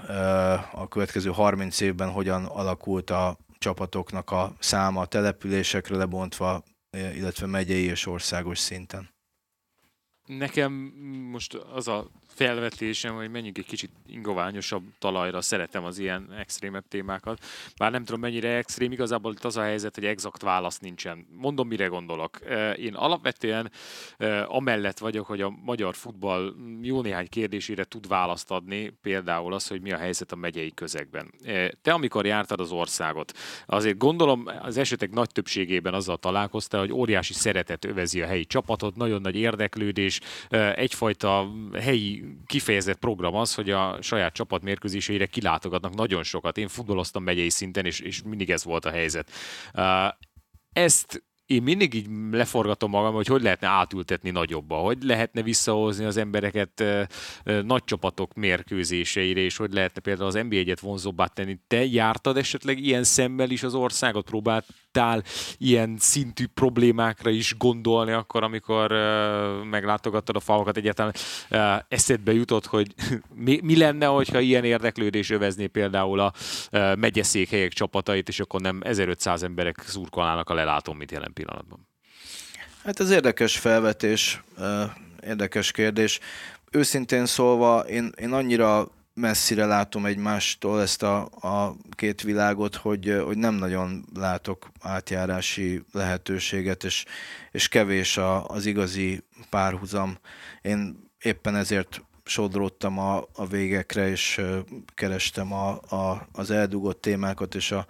a 0.71 0.87
következő 0.87 1.29
30 1.29 1.79
évben 1.79 2.09
hogyan 2.09 2.45
alakult 2.45 3.09
a 3.09 3.37
csapatoknak 3.57 4.31
a 4.31 4.55
száma 4.59 5.01
a 5.01 5.05
településekre 5.05 5.95
lebontva, 5.95 6.63
illetve 7.15 7.45
megyei 7.45 7.83
és 7.83 8.05
országos 8.05 8.59
szinten. 8.59 9.09
Nekem 10.25 10.71
most 11.31 11.53
az 11.53 11.87
a 11.87 12.11
felvetésem, 12.37 13.15
hogy 13.15 13.31
menjünk 13.31 13.57
egy 13.57 13.65
kicsit 13.65 13.89
ingoványosabb 14.07 14.83
talajra, 14.99 15.41
szeretem 15.41 15.83
az 15.83 15.99
ilyen 15.99 16.33
extrémebb 16.37 16.87
témákat. 16.87 17.43
Bár 17.77 17.91
nem 17.91 18.03
tudom 18.03 18.19
mennyire 18.19 18.55
extrém, 18.55 18.91
igazából 18.91 19.31
itt 19.31 19.45
az 19.45 19.57
a 19.57 19.61
helyzet, 19.61 19.95
hogy 19.95 20.05
exakt 20.05 20.41
válasz 20.41 20.79
nincsen. 20.79 21.27
Mondom, 21.31 21.67
mire 21.67 21.85
gondolok. 21.85 22.39
Én 22.77 22.93
alapvetően 22.93 23.71
amellett 24.47 24.97
vagyok, 24.97 25.25
hogy 25.25 25.41
a 25.41 25.49
magyar 25.63 25.95
futball 25.95 26.53
jó 26.81 27.01
néhány 27.01 27.27
kérdésére 27.29 27.83
tud 27.83 28.07
választ 28.07 28.51
adni, 28.51 28.93
például 29.01 29.53
az, 29.53 29.67
hogy 29.67 29.81
mi 29.81 29.91
a 29.91 29.97
helyzet 29.97 30.31
a 30.31 30.35
megyei 30.35 30.73
közegben. 30.73 31.33
Te, 31.81 31.93
amikor 31.93 32.25
jártad 32.25 32.59
az 32.59 32.71
országot, 32.71 33.37
azért 33.65 33.97
gondolom 33.97 34.49
az 34.61 34.77
esetek 34.77 35.11
nagy 35.11 35.29
többségében 35.29 35.93
azzal 35.93 36.17
találkoztál, 36.17 36.79
hogy 36.79 36.91
óriási 36.91 37.33
szeretet 37.33 37.85
övezi 37.85 38.21
a 38.21 38.25
helyi 38.25 38.45
csapatot, 38.45 38.95
nagyon 38.95 39.21
nagy 39.21 39.35
érdeklődés, 39.35 40.19
egyfajta 40.75 41.51
helyi 41.73 42.26
kifejezett 42.45 42.99
program 42.99 43.35
az, 43.35 43.55
hogy 43.55 43.69
a 43.69 44.01
saját 44.01 44.33
csapat 44.33 44.63
mérkőzéseire 44.63 45.25
kilátogatnak 45.25 45.95
nagyon 45.95 46.23
sokat. 46.23 46.57
Én 46.57 46.67
futballoztam 46.67 47.23
megyei 47.23 47.49
szinten, 47.49 47.85
és, 47.85 47.99
és 47.99 48.21
mindig 48.23 48.49
ez 48.49 48.63
volt 48.63 48.85
a 48.85 48.91
helyzet. 48.91 49.31
Ezt 50.71 51.23
én 51.45 51.63
mindig 51.63 51.93
így 51.93 52.07
leforgatom 52.31 52.89
magam, 52.89 53.13
hogy 53.13 53.27
hogy 53.27 53.41
lehetne 53.41 53.67
átültetni 53.67 54.29
nagyobba, 54.29 54.75
hogy 54.75 55.03
lehetne 55.03 55.41
visszahozni 55.41 56.05
az 56.05 56.17
embereket 56.17 56.83
nagy 57.43 57.83
csapatok 57.83 58.33
mérkőzéseire, 58.33 59.39
és 59.39 59.57
hogy 59.57 59.73
lehetne 59.73 60.01
például 60.01 60.27
az 60.27 60.33
NBA-et 60.33 60.79
vonzóbbá 60.79 61.25
tenni. 61.25 61.59
Te 61.67 61.85
jártad 61.85 62.37
esetleg 62.37 62.79
ilyen 62.79 63.03
szemmel 63.03 63.49
is 63.49 63.63
az 63.63 63.73
országot, 63.73 64.29
próbáltál 64.97 65.23
ilyen 65.57 65.95
szintű 65.99 66.45
problémákra 66.53 67.29
is 67.29 67.57
gondolni 67.57 68.11
akkor, 68.11 68.43
amikor 68.43 68.91
meglátogattad 69.69 70.35
a 70.35 70.39
falakat 70.39 70.77
egyáltalán 70.77 71.13
eszedbe 71.87 72.33
jutott, 72.33 72.65
hogy 72.65 72.93
mi, 73.45 73.59
mi 73.63 73.77
lenne, 73.77 74.05
hogyha 74.05 74.39
ilyen 74.39 74.63
érdeklődés 74.63 75.29
övezné 75.29 75.67
például 75.67 76.19
a 76.19 76.33
megyeszékhelyek 76.95 77.71
csapatait, 77.71 78.27
és 78.27 78.39
akkor 78.39 78.61
nem 78.61 78.79
1500 78.83 79.43
emberek 79.43 79.83
szurkolnának 79.85 80.49
a 80.49 80.53
lelátón, 80.53 80.95
mit 80.95 81.11
jelent 81.11 81.33
pillanatban? 81.33 81.87
Hát 82.83 82.99
ez 82.99 83.09
érdekes 83.09 83.57
felvetés, 83.57 84.43
érdekes 85.23 85.71
kérdés. 85.71 86.19
Őszintén 86.71 87.25
szólva, 87.25 87.79
én, 87.79 88.11
én 88.21 88.33
annyira 88.33 88.87
messzire 89.17 89.65
látom 89.65 90.05
egymástól 90.05 90.81
ezt 90.81 91.03
a, 91.03 91.29
a 91.41 91.75
két 91.91 92.21
világot, 92.21 92.75
hogy, 92.75 93.21
hogy 93.25 93.37
nem 93.37 93.55
nagyon 93.55 94.05
látok 94.15 94.71
átjárási 94.81 95.83
lehetőséget, 95.91 96.83
és, 96.83 97.05
és 97.51 97.67
kevés 97.67 98.17
a, 98.17 98.45
az 98.45 98.65
igazi 98.65 99.23
párhuzam. 99.49 100.17
Én 100.61 101.09
éppen 101.21 101.55
ezért 101.55 102.01
sodródtam 102.23 102.99
a, 102.99 103.17
a 103.33 103.45
végekre, 103.47 104.09
és 104.09 104.41
kerestem 104.95 105.53
a, 105.53 105.69
a, 105.69 106.27
az 106.31 106.51
eldugott 106.51 107.01
témákat, 107.01 107.55
és 107.55 107.71
a 107.71 107.85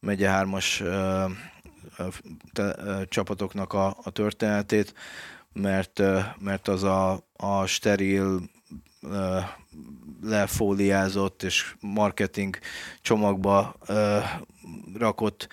megye 0.00 0.28
hármas 0.28 0.82
csapatoknak 3.08 3.72
a, 3.72 3.96
a 4.02 4.10
történetét, 4.10 4.94
mert, 5.52 6.02
mert 6.38 6.68
az 6.68 6.82
a, 6.82 7.24
a 7.36 7.66
steril 7.66 8.40
lefóliázott 10.24 11.42
és 11.42 11.74
marketing 11.80 12.58
csomagba 13.02 13.76
rakott 14.96 15.48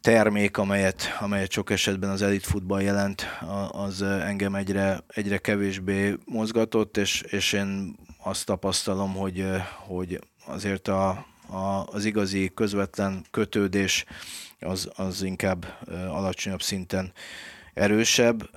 termék, 0.00 0.56
amelyet, 0.56 1.16
amelyet 1.20 1.50
sok 1.50 1.70
esetben 1.70 2.10
az 2.10 2.22
elit 2.22 2.46
futball 2.46 2.82
jelent, 2.82 3.26
az 3.70 4.02
engem 4.02 4.54
egyre, 4.54 5.00
egyre 5.06 5.38
kevésbé 5.38 6.16
mozgatott, 6.24 6.96
és, 6.96 7.20
és 7.20 7.52
én 7.52 7.96
azt 8.22 8.46
tapasztalom, 8.46 9.14
hogy, 9.14 9.46
hogy 9.76 10.20
azért 10.46 10.88
a, 10.88 11.08
a, 11.50 11.86
az 11.86 12.04
igazi 12.04 12.50
közvetlen 12.54 13.24
kötődés 13.30 14.04
az, 14.60 14.90
az 14.96 15.22
inkább 15.22 15.66
alacsonyabb 16.08 16.62
szinten 16.62 17.12
erősebb, 17.74 18.50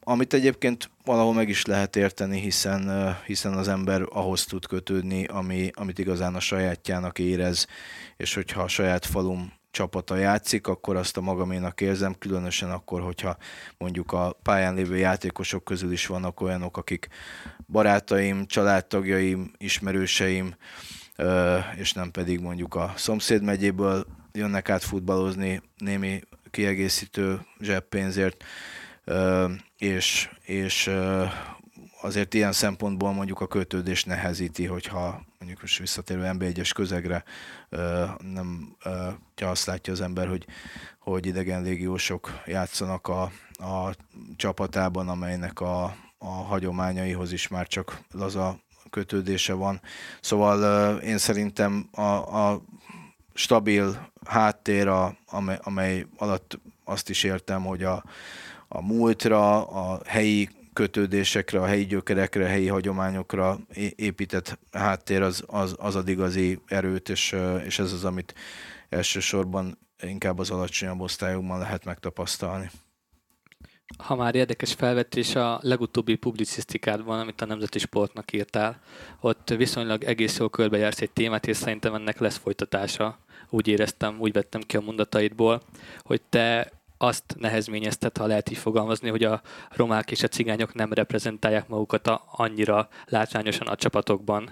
amit 0.00 0.34
egyébként 0.34 0.90
valahol 1.04 1.34
meg 1.34 1.48
is 1.48 1.64
lehet 1.64 1.96
érteni, 1.96 2.40
hiszen, 2.40 3.14
hiszen 3.26 3.52
az 3.52 3.68
ember 3.68 4.02
ahhoz 4.08 4.44
tud 4.44 4.66
kötődni, 4.66 5.24
ami, 5.24 5.70
amit 5.74 5.98
igazán 5.98 6.34
a 6.34 6.40
sajátjának 6.40 7.18
érez, 7.18 7.66
és 8.16 8.34
hogyha 8.34 8.62
a 8.62 8.68
saját 8.68 9.06
falum 9.06 9.52
csapata 9.70 10.16
játszik, 10.16 10.66
akkor 10.66 10.96
azt 10.96 11.16
a 11.16 11.20
magaménak 11.20 11.80
érzem, 11.80 12.14
különösen 12.18 12.70
akkor, 12.70 13.00
hogyha 13.00 13.36
mondjuk 13.78 14.12
a 14.12 14.38
pályán 14.42 14.74
lévő 14.74 14.96
játékosok 14.96 15.64
közül 15.64 15.92
is 15.92 16.06
vannak 16.06 16.40
olyanok, 16.40 16.76
akik 16.76 17.08
barátaim, 17.66 18.46
családtagjaim, 18.46 19.52
ismerőseim, 19.58 20.54
és 21.76 21.92
nem 21.92 22.10
pedig 22.10 22.40
mondjuk 22.40 22.74
a 22.74 22.92
szomszéd 22.96 23.42
megyéből 23.42 24.06
jönnek 24.32 24.68
át 24.68 24.82
futballozni 24.82 25.62
némi 25.78 26.20
kiegészítő 26.54 27.40
zseppénzért, 27.60 28.44
és, 29.76 30.30
és 30.42 30.90
azért 32.00 32.34
ilyen 32.34 32.52
szempontból 32.52 33.12
mondjuk 33.12 33.40
a 33.40 33.46
kötődés 33.46 34.04
nehezíti, 34.04 34.66
hogyha 34.66 35.22
mondjuk 35.38 35.60
most 35.60 35.78
visszatérve 35.78 36.34
NB1-es 36.38 36.70
közegre 36.74 37.24
nem 38.32 38.76
ha 39.40 39.46
azt 39.46 39.66
látja 39.66 39.92
az 39.92 40.00
ember, 40.00 40.28
hogy, 40.28 40.46
hogy 40.98 41.26
idegen 41.26 41.62
légiósok 41.62 42.42
játszanak 42.46 43.08
a, 43.08 43.22
a 43.52 43.94
csapatában, 44.36 45.08
amelynek 45.08 45.60
a, 45.60 45.84
a 46.18 46.28
hagyományaihoz 46.28 47.32
is 47.32 47.48
már 47.48 47.66
csak 47.66 48.00
laza 48.12 48.58
kötődése 48.90 49.52
van. 49.52 49.80
Szóval 50.20 50.98
én 50.98 51.18
szerintem 51.18 51.88
a, 51.92 52.02
a 52.48 52.62
stabil 53.34 54.10
háttér, 54.26 54.88
a, 54.88 55.16
amely, 55.26 55.58
amely 55.62 56.06
alatt 56.16 56.58
azt 56.84 57.10
is 57.10 57.24
értem, 57.24 57.64
hogy 57.64 57.82
a, 57.82 58.04
a 58.68 58.82
múltra, 58.82 59.66
a 59.66 60.00
helyi 60.06 60.48
kötődésekre, 60.72 61.60
a 61.60 61.66
helyi 61.66 61.86
gyökerekre, 61.86 62.44
a 62.44 62.48
helyi 62.48 62.68
hagyományokra 62.68 63.58
épített 63.96 64.58
háttér 64.72 65.22
az, 65.22 65.44
az, 65.46 65.74
az 65.78 65.96
ad 65.96 66.08
igazi 66.08 66.60
erőt, 66.66 67.08
és, 67.08 67.36
és 67.64 67.78
ez 67.78 67.92
az, 67.92 68.04
amit 68.04 68.34
elsősorban 68.88 69.78
inkább 70.02 70.38
az 70.38 70.50
alacsonyabb 70.50 71.00
osztályokban 71.00 71.58
lehet 71.58 71.84
megtapasztalni. 71.84 72.70
Ha 73.98 74.16
már 74.16 74.34
érdekes 74.34 74.72
felvetés, 74.72 75.34
a 75.34 75.58
legutóbbi 75.62 76.14
publicisztikádban, 76.14 77.20
amit 77.20 77.40
a 77.40 77.46
Nemzeti 77.46 77.78
Sportnak 77.78 78.32
írtál, 78.32 78.80
ott 79.20 79.48
viszonylag 79.48 80.04
egész 80.04 80.38
jól 80.38 80.50
körbejársz 80.50 81.00
egy 81.00 81.10
témát, 81.10 81.46
és 81.46 81.56
szerintem 81.56 81.94
ennek 81.94 82.18
lesz 82.18 82.36
folytatása 82.36 83.18
úgy 83.54 83.68
éreztem, 83.68 84.16
úgy 84.20 84.32
vettem 84.32 84.60
ki 84.60 84.76
a 84.76 84.80
mondataidból, 84.80 85.62
hogy 86.02 86.20
te 86.28 86.72
azt 86.98 87.34
nehezményeztet, 87.38 88.16
ha 88.16 88.26
lehet 88.26 88.50
így 88.50 88.58
fogalmazni, 88.58 89.08
hogy 89.08 89.24
a 89.24 89.42
romák 89.70 90.10
és 90.10 90.22
a 90.22 90.28
cigányok 90.28 90.74
nem 90.74 90.92
reprezentálják 90.92 91.68
magukat 91.68 92.06
a, 92.06 92.24
annyira 92.30 92.88
látványosan 93.06 93.66
a 93.66 93.76
csapatokban, 93.76 94.50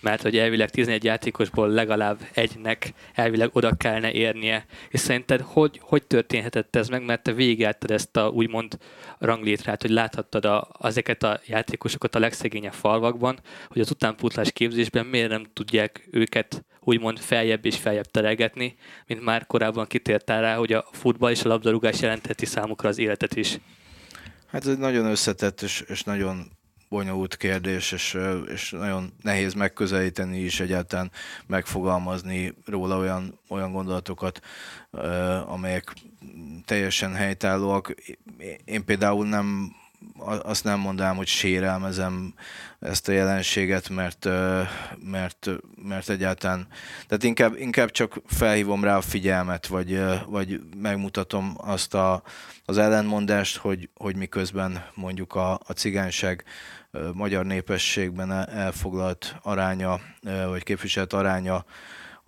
mert 0.00 0.22
hogy 0.22 0.38
elvileg 0.38 0.70
11 0.70 1.04
játékosból 1.04 1.68
legalább 1.68 2.18
egynek 2.34 2.92
elvileg 3.14 3.50
oda 3.52 3.76
kellene 3.76 4.12
érnie. 4.12 4.64
És 4.88 5.00
szerinted 5.00 5.40
hogy, 5.40 5.80
hogy 5.82 6.06
történhetett 6.06 6.76
ez 6.76 6.88
meg, 6.88 7.04
mert 7.04 7.22
te 7.22 7.32
végigelted 7.32 7.90
ezt 7.90 8.16
a 8.16 8.28
úgymond 8.28 8.78
ranglétrát, 9.18 9.82
hogy 9.82 9.90
láthattad 9.90 10.44
a, 10.44 10.68
ezeket 10.80 11.22
a 11.22 11.40
játékosokat 11.46 12.14
a 12.14 12.18
legszegényebb 12.18 12.72
falvakban, 12.72 13.38
hogy 13.68 13.80
az 13.80 13.90
utánpótlás 13.90 14.52
képzésben 14.52 15.06
miért 15.06 15.30
nem 15.30 15.46
tudják 15.52 16.08
őket 16.10 16.64
úgymond 16.80 17.18
feljebb 17.18 17.64
és 17.64 17.76
feljebb 17.76 18.10
teregetni, 18.10 18.76
mint 19.06 19.24
már 19.24 19.46
korábban 19.46 19.86
kitértál 19.86 20.40
rá, 20.40 20.56
hogy 20.56 20.72
a 20.72 20.84
futball 20.92 21.30
és 21.30 21.44
a 21.44 21.48
labdarúgás 21.48 22.00
jelentheti 22.00 22.46
számukra 22.46 22.88
az 22.88 22.98
életet 22.98 23.36
is. 23.36 23.58
Hát 24.46 24.62
ez 24.62 24.68
egy 24.68 24.78
nagyon 24.78 25.06
összetett 25.06 25.60
és, 25.60 25.84
és 25.88 26.02
nagyon 26.02 26.50
bonyolult 26.88 27.36
kérdés, 27.36 27.92
és, 27.92 28.18
és 28.52 28.70
nagyon 28.70 29.12
nehéz 29.22 29.54
megközelíteni 29.54 30.38
is 30.38 30.60
egyáltalán 30.60 31.10
megfogalmazni 31.46 32.54
róla 32.66 32.98
olyan, 32.98 33.40
olyan 33.48 33.72
gondolatokat, 33.72 34.40
amelyek 35.46 35.94
teljesen 36.64 37.14
helytállóak. 37.14 37.94
Én 38.64 38.84
például 38.84 39.26
nem 39.26 39.72
azt 40.42 40.64
nem 40.64 40.78
mondanám, 40.78 41.16
hogy 41.16 41.26
sérelmezem 41.26 42.34
ezt 42.80 43.08
a 43.08 43.12
jelenséget, 43.12 43.88
mert, 43.88 44.28
mert, 45.04 45.48
mert 45.82 46.08
egyáltalán, 46.08 46.66
tehát 47.06 47.24
inkább, 47.24 47.56
inkább 47.56 47.90
csak 47.90 48.20
felhívom 48.26 48.84
rá 48.84 48.96
a 48.96 49.00
figyelmet, 49.00 49.66
vagy, 49.66 50.02
vagy 50.26 50.60
megmutatom 50.76 51.54
azt 51.56 51.94
a, 51.94 52.22
az 52.64 52.78
ellenmondást, 52.78 53.56
hogy, 53.56 53.88
hogy 53.94 54.16
miközben 54.16 54.84
mondjuk 54.94 55.34
a, 55.34 55.52
a 55.52 55.72
cigányság 55.74 56.44
magyar 57.12 57.44
népességben 57.44 58.32
elfoglalt 58.48 59.36
aránya, 59.42 60.00
vagy 60.48 60.62
képviselt 60.62 61.12
aránya 61.12 61.64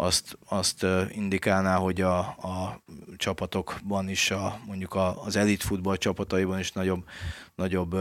azt, 0.03 0.39
azt 0.49 0.87
indikálná, 1.11 1.77
hogy 1.77 2.01
a, 2.01 2.19
a 2.19 2.83
csapatokban 3.17 4.09
is, 4.09 4.31
a, 4.31 4.59
mondjuk 4.67 4.95
a, 4.95 5.25
az 5.25 5.37
elit 5.37 5.63
futball 5.63 5.97
csapataiban 5.97 6.59
is 6.59 6.73
nagyobb, 6.73 7.05
nagyobb 7.55 7.97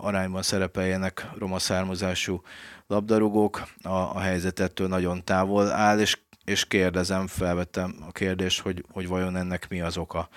arányban 0.00 0.42
szerepeljenek 0.42 1.30
roma 1.38 1.58
származású 1.58 2.42
labdarúgók. 2.86 3.68
A, 3.82 3.88
a 3.88 4.18
helyzet 4.18 4.60
ettől 4.60 4.88
nagyon 4.88 5.24
távol 5.24 5.70
áll, 5.70 5.98
és 5.98 6.22
és 6.44 6.66
kérdezem, 6.66 7.26
felvettem 7.26 7.96
a 8.08 8.12
kérdést, 8.12 8.60
hogy, 8.60 8.84
hogy 8.92 9.08
vajon 9.08 9.36
ennek 9.36 9.68
mi 9.68 9.80
az 9.80 9.96
oka. 9.96 10.28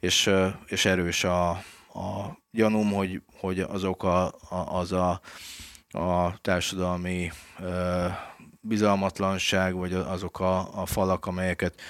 És, 0.00 0.30
és 0.66 0.84
erős 0.84 1.24
a, 1.24 1.50
a 1.94 2.38
gyanúm, 2.50 2.92
hogy, 2.92 3.22
hogy 3.40 3.60
az 3.60 3.84
oka 3.84 4.28
az 4.50 4.92
a, 4.92 5.20
a 5.90 6.38
társadalmi 6.40 7.32
bizalmatlanság, 8.62 9.74
vagy 9.74 9.92
azok 9.92 10.40
a, 10.40 10.80
a 10.80 10.86
falak, 10.86 11.26
amelyeket 11.26 11.80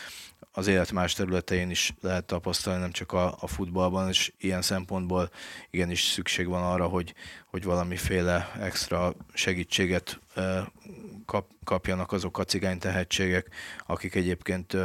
az 0.52 0.66
élet 0.66 0.92
más 0.92 1.12
területein 1.12 1.70
is 1.70 1.94
lehet 2.00 2.24
tapasztalni, 2.24 2.80
nem 2.80 2.92
csak 2.92 3.12
a, 3.12 3.36
a 3.40 3.46
futballban, 3.46 4.08
és 4.08 4.32
ilyen 4.38 4.62
szempontból 4.62 5.30
igenis 5.70 6.02
szükség 6.02 6.46
van 6.46 6.62
arra, 6.62 6.86
hogy, 6.86 7.14
hogy 7.46 7.64
valamiféle 7.64 8.52
extra 8.60 9.14
segítséget 9.32 10.20
kap, 11.26 11.50
kapjanak 11.64 12.12
azok 12.12 12.38
a 12.38 12.44
cigány 12.44 12.78
tehetségek, 12.78 13.48
akik 13.86 14.14
egyébként 14.14 14.76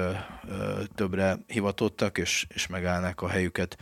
többre 0.95 1.37
hivatottak, 1.47 2.17
és, 2.17 2.45
és 2.53 2.67
megállnak 2.67 3.21
a 3.21 3.27
helyüket 3.27 3.77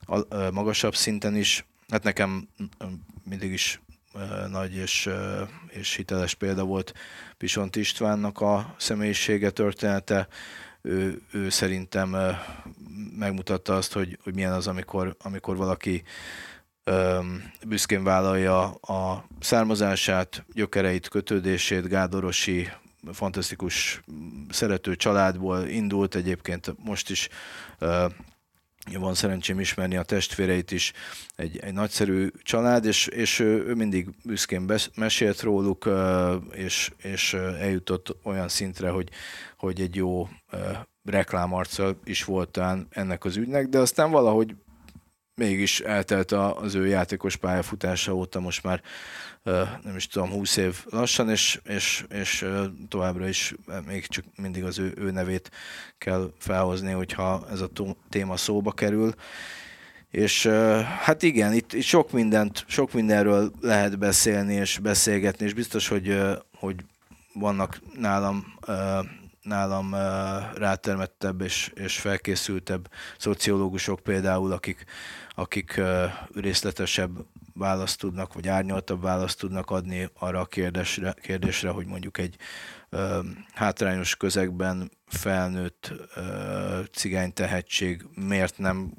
a, 0.00 0.50
magasabb 0.50 0.94
szinten 0.94 1.36
is. 1.36 1.66
Hát 1.88 2.02
nekem 2.02 2.48
mindig 3.24 3.52
is 3.52 3.80
nagy 4.48 4.74
és, 4.74 5.08
és 5.68 5.94
hiteles 5.94 6.34
példa 6.34 6.64
volt 6.64 6.94
Pisont 7.36 7.76
Istvánnak 7.76 8.40
a 8.40 8.74
személyisége, 8.78 9.50
története. 9.50 10.28
Ő, 10.82 11.22
ő 11.32 11.48
szerintem 11.48 12.16
megmutatta 13.18 13.76
azt, 13.76 13.92
hogy, 13.92 14.18
hogy 14.22 14.34
milyen 14.34 14.52
az, 14.52 14.66
amikor, 14.66 15.16
amikor 15.22 15.56
valaki 15.56 16.02
büszkén 17.66 18.04
vállalja 18.04 18.62
a 18.74 19.26
származását, 19.40 20.44
gyökereit, 20.52 21.08
kötődését, 21.08 21.88
Gádorosi 21.88 22.68
fantasztikus 23.12 24.02
szerető 24.50 24.96
családból 24.96 25.66
indult, 25.66 26.14
egyébként 26.14 26.74
most 26.84 27.10
is 27.10 27.28
van 28.96 29.14
szerencsém 29.14 29.60
ismerni 29.60 29.96
a 29.96 30.02
testvéreit 30.02 30.70
is, 30.70 30.92
egy, 31.36 31.58
egy 31.58 31.72
nagyszerű 31.72 32.28
család, 32.42 32.84
és, 32.84 33.06
és 33.06 33.38
ő 33.38 33.74
mindig 33.74 34.08
büszkén 34.24 34.66
besz, 34.66 34.90
mesélt 34.94 35.42
róluk, 35.42 35.88
és, 36.52 36.90
és 37.02 37.34
eljutott 37.34 38.16
olyan 38.22 38.48
szintre, 38.48 38.90
hogy, 38.90 39.08
hogy 39.56 39.80
egy 39.80 39.94
jó 39.94 40.28
reklámarca 41.04 41.96
is 42.04 42.24
volt 42.24 42.60
ennek 42.90 43.24
az 43.24 43.36
ügynek, 43.36 43.68
de 43.68 43.78
aztán 43.78 44.10
valahogy 44.10 44.54
mégis 45.38 45.80
eltelt 45.80 46.32
az 46.32 46.74
ő 46.74 46.86
játékos 46.86 47.36
pályafutása 47.36 48.14
óta 48.14 48.40
most 48.40 48.62
már 48.62 48.82
nem 49.82 49.96
is 49.96 50.06
tudom, 50.06 50.30
20 50.30 50.56
év 50.56 50.84
lassan, 50.90 51.30
és, 51.30 51.60
és, 51.64 52.04
és 52.08 52.46
továbbra 52.88 53.28
is 53.28 53.54
még 53.86 54.06
csak 54.06 54.24
mindig 54.36 54.64
az 54.64 54.78
ő, 54.78 54.94
ő 54.96 55.10
nevét 55.10 55.50
kell 55.98 56.32
felhozni, 56.38 56.92
hogyha 56.92 57.46
ez 57.50 57.60
a 57.60 57.70
téma 58.08 58.36
szóba 58.36 58.72
kerül. 58.72 59.14
És 60.10 60.46
hát 61.00 61.22
igen, 61.22 61.52
itt, 61.52 61.72
itt 61.72 61.82
sok 61.82 62.12
mindent, 62.12 62.64
sok 62.66 62.92
mindenről 62.92 63.52
lehet 63.60 63.98
beszélni 63.98 64.54
és 64.54 64.78
beszélgetni, 64.78 65.44
és 65.46 65.54
biztos, 65.54 65.88
hogy, 65.88 66.20
hogy 66.58 66.76
vannak 67.32 67.80
nálam 67.98 68.54
nálam 69.48 69.94
rátermettebb 70.54 71.40
és, 71.40 71.70
és 71.74 71.98
felkészültebb 71.98 72.90
szociológusok 73.18 74.00
például, 74.00 74.52
akik, 74.52 74.84
akik 75.34 75.80
részletesebb 76.34 77.10
választ 77.58 77.98
tudnak, 77.98 78.34
vagy 78.34 78.48
árnyaltabb 78.48 79.02
választ 79.02 79.38
tudnak 79.38 79.70
adni 79.70 80.10
arra 80.18 80.40
a 80.40 80.44
kérdésre, 80.44 81.14
kérdésre 81.22 81.68
hogy 81.68 81.86
mondjuk 81.86 82.18
egy 82.18 82.36
ö, 82.88 83.20
hátrányos 83.54 84.16
közegben 84.16 84.90
felnőtt 85.06 85.92
ö, 86.14 86.80
cigány 86.92 87.32
tehetség 87.32 88.06
miért 88.14 88.58
nem 88.58 88.92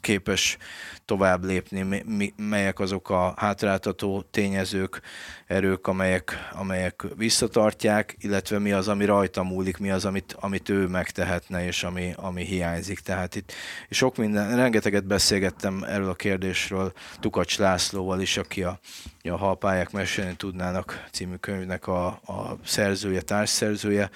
képes 0.00 0.56
tovább 1.04 1.44
lépni, 1.44 2.04
melyek 2.36 2.80
azok 2.80 3.10
a 3.10 3.34
hátráltató 3.36 4.24
tényezők, 4.30 5.00
erők, 5.46 5.86
amelyek, 5.86 6.48
amelyek 6.52 7.04
visszatartják, 7.16 8.16
illetve 8.18 8.58
mi 8.58 8.72
az, 8.72 8.88
ami 8.88 9.04
rajta 9.04 9.42
múlik, 9.42 9.76
mi 9.76 9.90
az, 9.90 10.04
amit, 10.04 10.36
amit 10.40 10.68
ő 10.68 10.86
megtehetne, 10.86 11.66
és 11.66 11.82
ami, 11.82 12.12
ami 12.16 12.44
hiányzik. 12.44 12.98
Tehát 12.98 13.34
itt 13.34 13.52
sok 13.90 14.16
minden, 14.16 14.56
rengeteget 14.56 15.06
beszélgettem 15.06 15.84
erről 15.88 16.08
a 16.08 16.14
kérdésről 16.14 16.92
Tukacs 17.20 17.58
Lászlóval 17.58 18.20
is, 18.20 18.36
aki 18.36 18.62
a, 18.62 18.78
a 19.22 19.36
Halpályák 19.36 19.90
mesélni 19.90 20.36
tudnának 20.36 21.04
című 21.12 21.34
könyvnek 21.34 21.86
a, 21.86 22.06
a 22.06 22.58
szerzője, 22.64 23.20
társszerzője, 23.20 24.10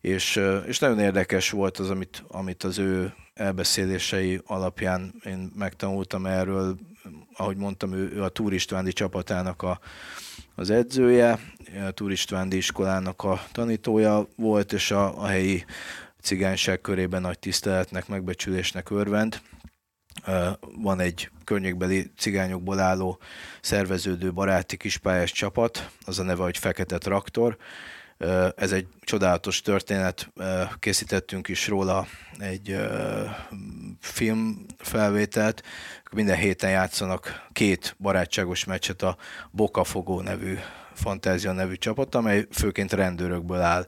és, 0.00 0.40
és 0.66 0.78
nagyon 0.78 0.98
érdekes 0.98 1.50
volt 1.50 1.78
az, 1.78 1.90
amit, 1.90 2.24
amit 2.28 2.64
az 2.64 2.78
ő 2.78 3.14
elbeszélései 3.36 4.40
alapján 4.46 5.14
én 5.24 5.52
megtanultam 5.56 6.26
erről, 6.26 6.76
ahogy 7.32 7.56
mondtam, 7.56 7.92
ő, 7.92 8.12
ő 8.12 8.22
a 8.22 8.28
Turistvándi 8.28 8.92
csapatának 8.92 9.62
a, 9.62 9.80
az 10.54 10.70
edzője, 10.70 11.38
a 11.86 11.90
Turistvándi 11.90 12.56
iskolának 12.56 13.22
a 13.24 13.42
tanítója 13.52 14.26
volt, 14.36 14.72
és 14.72 14.90
a, 14.90 15.22
a 15.22 15.26
helyi 15.26 15.64
cigányság 16.20 16.80
körében 16.80 17.20
nagy 17.20 17.38
tiszteletnek, 17.38 18.08
megbecsülésnek 18.08 18.90
örvend. 18.90 19.40
Van 20.76 21.00
egy 21.00 21.30
környékbeli 21.44 22.10
cigányokból 22.16 22.78
álló 22.78 23.18
szerveződő 23.60 24.32
baráti 24.32 24.76
kispályás 24.76 25.32
csapat, 25.32 25.90
az 26.04 26.18
a 26.18 26.22
neve, 26.22 26.42
hogy 26.42 26.58
Fekete 26.58 26.98
Traktor, 26.98 27.56
ez 28.56 28.72
egy 28.72 28.86
csodálatos 29.00 29.60
történet, 29.60 30.32
készítettünk 30.78 31.48
is 31.48 31.68
róla 31.68 32.06
egy 32.38 32.76
filmfelvételt. 34.00 35.62
Minden 36.12 36.36
héten 36.36 36.70
játszanak 36.70 37.46
két 37.52 37.96
barátságos 37.98 38.64
meccset 38.64 39.02
a 39.02 39.16
Bokafogó 39.50 40.20
nevű 40.20 40.58
Fantázia 40.94 41.52
nevű 41.52 41.74
csapat, 41.74 42.14
amely 42.14 42.46
főként 42.50 42.92
rendőrökből 42.92 43.60
áll 43.60 43.86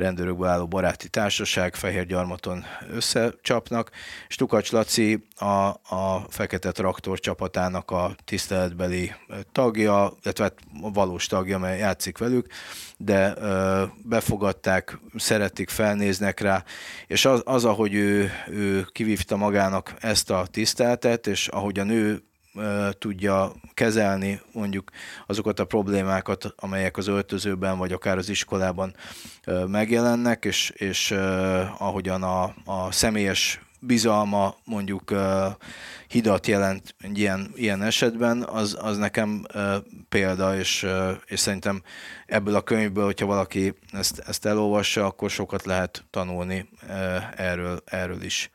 rendőrökből 0.00 0.48
álló 0.48 0.66
baráti 0.66 1.08
társaság, 1.08 1.74
Fehér 1.74 2.06
Gyarmaton 2.06 2.64
összecsapnak, 2.90 3.90
és 4.28 4.34
Tukacs 4.34 4.72
Laci 4.72 5.26
a, 5.36 5.44
a 5.94 6.26
Fekete 6.28 6.72
Traktor 6.72 7.20
csapatának 7.20 7.90
a 7.90 8.14
tiszteletbeli 8.24 9.12
tagja, 9.52 10.12
illetve 10.22 10.44
hát 10.44 10.54
a 10.82 10.90
valós 10.90 11.26
tagja, 11.26 11.58
mert 11.58 11.78
játszik 11.78 12.18
velük, 12.18 12.46
de 12.96 13.34
ö, 13.36 13.84
befogadták, 14.04 14.98
szeretik, 15.16 15.68
felnéznek 15.68 16.40
rá, 16.40 16.64
és 17.06 17.24
az, 17.24 17.42
az 17.44 17.64
ahogy 17.64 17.94
ő, 17.94 18.30
ő 18.48 18.86
kivívta 18.92 19.36
magának 19.36 19.94
ezt 20.00 20.30
a 20.30 20.46
tiszteletet, 20.50 21.26
és 21.26 21.48
ahogyan 21.48 21.88
ő 21.90 22.22
tudja 22.98 23.52
kezelni 23.74 24.40
mondjuk 24.52 24.90
azokat 25.26 25.58
a 25.58 25.64
problémákat, 25.64 26.54
amelyek 26.56 26.96
az 26.96 27.06
öltözőben 27.06 27.78
vagy 27.78 27.92
akár 27.92 28.18
az 28.18 28.28
iskolában 28.28 28.94
megjelennek, 29.66 30.44
és, 30.44 30.70
és 30.70 31.10
ahogyan 31.78 32.22
a, 32.22 32.54
a 32.64 32.92
személyes 32.92 33.60
bizalma 33.80 34.56
mondjuk 34.64 35.14
hidat 36.08 36.46
jelent 36.46 36.94
ilyen, 37.14 37.50
ilyen 37.54 37.82
esetben, 37.82 38.42
az, 38.42 38.76
az 38.80 38.96
nekem 38.96 39.46
példa, 40.08 40.56
és, 40.56 40.86
és 41.26 41.40
szerintem 41.40 41.82
ebből 42.26 42.54
a 42.54 42.60
könyvből, 42.60 43.04
hogyha 43.04 43.26
valaki 43.26 43.74
ezt, 43.92 44.18
ezt 44.18 44.46
elolvassa, 44.46 45.04
akkor 45.04 45.30
sokat 45.30 45.64
lehet 45.64 46.04
tanulni 46.10 46.68
erről, 47.36 47.82
erről 47.84 48.22
is. 48.22 48.50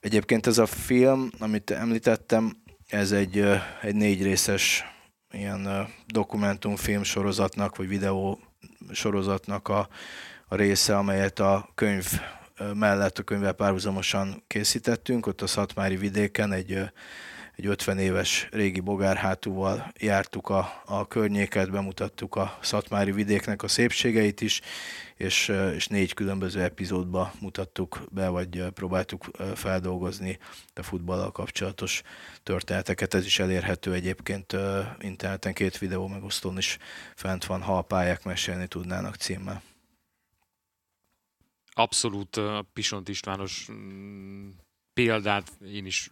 Egyébként 0.00 0.46
ez 0.46 0.58
a 0.58 0.66
film, 0.66 1.30
amit 1.38 1.70
említettem, 1.70 2.56
ez 2.86 3.12
egy, 3.12 3.44
egy 3.82 3.94
négy 3.94 4.22
részes 4.22 4.84
ilyen 5.30 5.88
dokumentumfilm 6.06 7.02
sorozatnak, 7.02 7.76
vagy 7.76 7.88
videó 7.88 8.40
sorozatnak 8.92 9.68
a, 9.68 9.88
a 10.48 10.56
része, 10.56 10.96
amelyet 10.96 11.38
a 11.38 11.68
könyv 11.74 12.20
mellett, 12.74 13.18
a 13.18 13.22
könyvvel 13.22 13.52
párhuzamosan 13.52 14.44
készítettünk, 14.46 15.26
ott 15.26 15.42
a 15.42 15.46
Szatmári 15.46 15.96
vidéken 15.96 16.52
egy, 16.52 16.90
egy 17.56 17.66
50 17.66 17.98
éves 17.98 18.48
régi 18.50 18.80
bogárhátúval 18.80 19.92
jártuk 19.98 20.48
a, 20.48 20.82
a 20.84 21.06
környéket, 21.06 21.70
bemutattuk 21.70 22.34
a 22.34 22.58
Szatmári 22.62 23.12
vidéknek 23.12 23.62
a 23.62 23.68
szépségeit 23.68 24.40
is, 24.40 24.60
és, 25.14 25.48
és 25.74 25.86
négy 25.86 26.14
különböző 26.14 26.62
epizódba 26.62 27.32
mutattuk 27.40 28.00
be, 28.10 28.28
vagy 28.28 28.64
próbáltuk 28.74 29.24
feldolgozni 29.54 30.38
a 30.74 30.82
futballal 30.82 31.32
kapcsolatos 31.32 32.02
történeteket. 32.42 33.14
Ez 33.14 33.24
is 33.24 33.38
elérhető 33.38 33.92
egyébként 33.92 34.56
interneten, 35.00 35.52
két 35.52 35.78
videó 35.78 36.06
megosztón 36.06 36.58
is 36.58 36.78
fent 37.14 37.44
van, 37.44 37.62
ha 37.62 37.78
a 37.78 37.82
pályák 37.82 38.24
mesélni 38.24 38.66
tudnának 38.66 39.14
címmel. 39.14 39.62
Abszolút 41.72 42.40
Pisont 42.72 43.08
Istvános 43.08 43.68
mm, 43.72 44.48
példát 44.92 45.52
én 45.66 45.86
is 45.86 46.10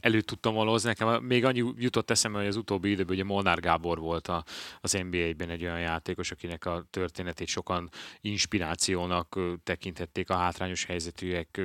elő 0.00 0.20
tudtam 0.20 0.54
valahozni. 0.54 0.88
Nekem 0.88 1.24
még 1.24 1.44
annyi 1.44 1.72
jutott 1.76 2.10
eszembe, 2.10 2.38
hogy 2.38 2.46
az 2.46 2.56
utóbbi 2.56 2.90
időben 2.90 3.14
ugye 3.14 3.24
Molnár 3.24 3.60
Gábor 3.60 3.98
volt 3.98 4.28
a, 4.28 4.44
az 4.80 4.92
NBA-ben 4.92 5.50
egy 5.50 5.62
olyan 5.62 5.80
játékos, 5.80 6.30
akinek 6.30 6.64
a 6.64 6.86
történetét 6.90 7.48
sokan 7.48 7.90
inspirációnak 8.20 9.38
tekintették 9.62 10.30
a 10.30 10.36
hátrányos 10.36 10.84
helyzetűek 10.84 11.60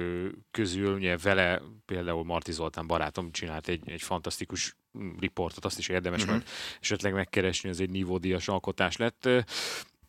közül. 0.51 0.95
Ugye 0.95 1.17
vele 1.17 1.61
például 1.85 2.23
Marti 2.23 2.51
Zoltán 2.51 2.87
barátom 2.87 3.31
csinált 3.31 3.67
egy, 3.67 3.89
egy 3.89 4.01
fantasztikus 4.01 4.75
riportot, 5.19 5.65
azt 5.65 5.77
is 5.77 5.87
érdemes 5.87 6.23
uh-huh. 6.23 6.41
esetleg 6.81 7.13
megkeresni, 7.13 7.69
ez 7.69 7.79
egy 7.79 7.89
nívódias 7.89 8.47
alkotás 8.47 8.97
lett. 8.97 9.29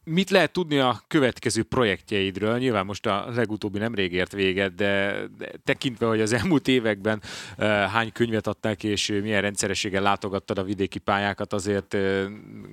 Mit 0.05 0.31
lehet 0.31 0.53
tudni 0.53 0.79
a 0.79 1.03
következő 1.09 1.63
projektjeidről? 1.63 2.59
Nyilván 2.59 2.87
most 2.87 3.07
a 3.07 3.31
legutóbbi 3.35 3.79
nem 3.79 3.95
rég 3.95 4.13
ért 4.13 4.33
véget, 4.33 4.75
de, 4.75 5.23
tekintve, 5.65 6.07
hogy 6.07 6.21
az 6.21 6.33
elmúlt 6.33 6.69
években 6.69 7.23
uh, 7.59 7.67
hány 7.67 8.13
könyvet 8.13 8.47
adták, 8.47 8.85
és 8.85 9.19
milyen 9.23 9.41
rendszerességgel 9.41 10.03
látogattad 10.03 10.59
a 10.59 10.63
vidéki 10.63 10.99
pályákat, 10.99 11.53
azért 11.53 11.95
uh, 11.95 12.25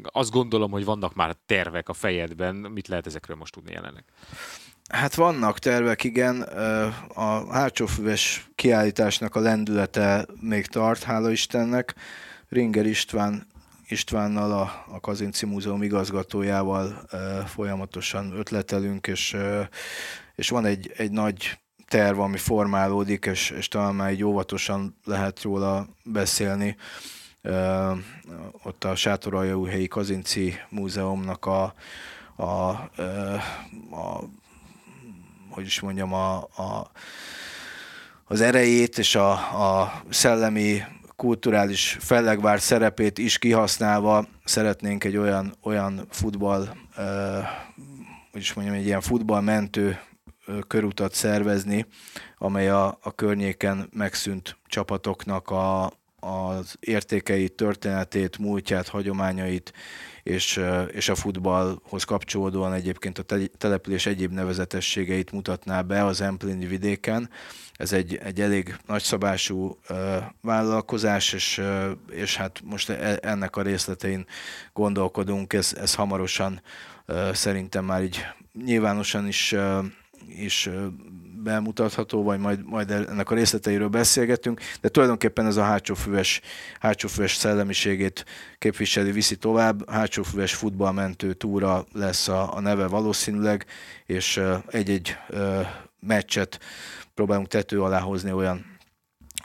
azt 0.04 0.32
gondolom, 0.32 0.72
hogy 0.72 0.86
vannak 0.86 1.16
már 1.16 1.36
tervek 1.46 1.90
a 1.90 1.94
fejedben. 1.94 2.56
Mit 2.56 2.88
lehet 2.88 3.08
ezekről 3.08 3.38
most 3.38 3.54
tudni 3.54 3.72
jelenleg? 3.72 4.04
Hát 4.90 5.16
vannak 5.16 5.60
tervek, 5.60 6.04
igen. 6.04 6.42
A 7.14 7.54
hátsófüves 7.54 8.50
kiállításnak 8.56 9.36
a 9.36 9.40
lendülete 9.40 10.26
még 10.42 10.66
tart, 10.66 11.04
hála 11.04 11.32
Istennek. 11.32 11.96
Ringer 12.50 12.86
István 12.86 13.48
Istvánnal, 13.90 14.52
a, 14.52 14.86
a 14.92 15.00
Kazinci 15.00 15.46
Múzeum 15.46 15.84
igazgatójával 15.84 17.08
folyamatosan 17.46 18.34
ötletelünk, 18.38 19.08
és, 19.08 19.38
és 20.36 20.50
van 20.50 20.66
egy, 20.66 20.92
egy 20.98 21.12
nagy 21.12 21.60
terv, 21.88 22.20
ami 22.20 22.38
formálódik, 22.38 23.26
és, 23.26 23.50
és 23.50 23.68
talán 23.68 23.96
már 23.96 24.10
egy 24.10 24.24
óvatosan 24.24 24.98
lehet 25.06 25.42
róla 25.42 25.88
beszélni. 26.04 26.76
E, 27.42 27.92
ott 28.64 28.84
a 28.84 28.96
Sátoraljaújhelyi 28.96 29.88
Kazinci 29.88 30.54
Múzeumnak 30.70 31.46
a, 31.46 31.74
a, 32.36 32.72
e, 32.96 33.34
a 33.92 34.24
hogy 35.50 35.66
is 35.66 35.80
mondjam, 35.80 36.14
a, 36.14 36.36
a, 36.38 36.92
az 38.26 38.42
erejét 38.42 38.98
és 38.98 39.16
a, 39.16 39.32
a 39.82 40.02
szellemi 40.10 40.84
kulturális 41.20 41.98
fellegvár 42.00 42.60
szerepét 42.60 43.18
is 43.18 43.38
kihasználva 43.38 44.28
szeretnénk 44.44 45.04
egy 45.04 45.18
olyan, 45.18 45.54
olyan 45.64 46.08
futball, 46.10 46.68
hogy 48.32 48.42
is 48.42 48.54
mondjam, 48.54 48.78
egy 48.78 48.86
ilyen 48.86 49.02
futballmentő 49.02 50.00
körutat 50.68 51.14
szervezni, 51.14 51.86
amely 52.38 52.70
a, 52.70 52.98
a 53.02 53.16
környéken 53.16 53.90
megszűnt 53.94 54.58
csapatoknak 54.66 55.50
a, 55.50 55.92
az 56.20 56.76
értékeit, 56.80 57.54
történetét, 57.54 58.38
múltját, 58.38 58.88
hagyományait 58.88 59.74
és, 60.24 60.62
és 60.92 61.10
a 61.10 61.16
futballhoz 61.16 62.04
kapcsolódóan 62.04 62.74
egyébként 62.74 63.18
a 63.18 63.38
település 63.58 64.06
egyéb 64.06 64.32
nevezetességeit 64.32 65.32
mutatná 65.32 65.82
be 65.82 66.06
az 66.06 66.22
Emplini 66.22 66.66
vidéken. 66.66 67.30
Ez 67.80 67.94
egy, 67.94 68.20
egy 68.24 68.42
elég 68.42 68.76
nagyszabású 68.88 69.80
vállalkozás, 70.42 71.34
és, 71.34 71.62
és 72.10 72.36
hát 72.36 72.62
most 72.64 72.90
e, 72.90 73.20
ennek 73.22 73.56
a 73.56 73.62
részletein 73.62 74.26
gondolkodunk, 74.74 75.54
ez, 75.54 75.74
ez 75.80 75.96
hamarosan 75.96 76.62
szerintem 77.34 77.86
már 77.86 78.04
így 78.04 78.26
nyilvánosan 78.64 79.28
is, 79.28 79.56
is 80.28 80.70
bemutatható, 81.44 82.24
vagy 82.24 82.40
majd, 82.40 82.66
majd 82.66 82.92
ennek 82.92 83.30
a 83.30 83.36
részleteiről 83.36 83.88
beszélgetünk, 83.88 84.62
de 84.82 84.90
tulajdonképpen 84.90 85.46
ez 85.46 85.58
a 85.58 85.64
hátsófüves, 85.64 86.42
hátsófüves 86.80 87.36
szellemiségét 87.36 88.26
képviseli, 88.58 89.12
viszi 89.12 89.36
tovább. 89.36 89.90
Hátsófüves 89.90 90.54
futballmentő 90.54 91.34
túra 91.34 91.86
lesz 91.94 92.28
a, 92.28 92.56
a 92.56 92.60
neve 92.60 92.88
valószínűleg, 92.88 93.66
és 94.06 94.42
egy-egy 94.68 95.18
meccset 96.00 96.60
próbálunk 97.20 97.48
tető 97.48 97.82
alá 97.82 98.00
hozni 98.00 98.32
olyan, 98.32 98.78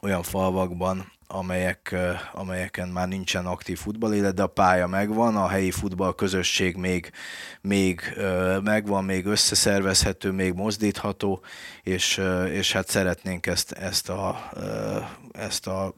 olyan 0.03 0.23
falvakban, 0.23 1.13
amelyek, 1.27 1.95
amelyeken 2.33 2.89
már 2.89 3.09
nincsen 3.09 3.47
aktív 3.47 3.79
futballélet, 3.79 4.35
de 4.35 4.43
a 4.43 4.47
pálya 4.47 4.87
megvan, 4.87 5.37
a 5.37 5.49
helyi 5.49 5.71
futball 5.71 6.15
közösség 6.15 6.77
még, 6.77 7.11
még 7.61 8.01
megvan, 8.63 9.05
még 9.05 9.27
összeszervezhető, 9.27 10.31
még 10.31 10.53
mozdítható, 10.53 11.43
és, 11.83 12.21
és 12.51 12.73
hát 12.73 12.89
szeretnénk 12.89 13.47
ezt, 13.47 13.73
ezt 13.73 14.09
a, 14.09 14.51
ezt 15.33 15.67
a 15.67 15.95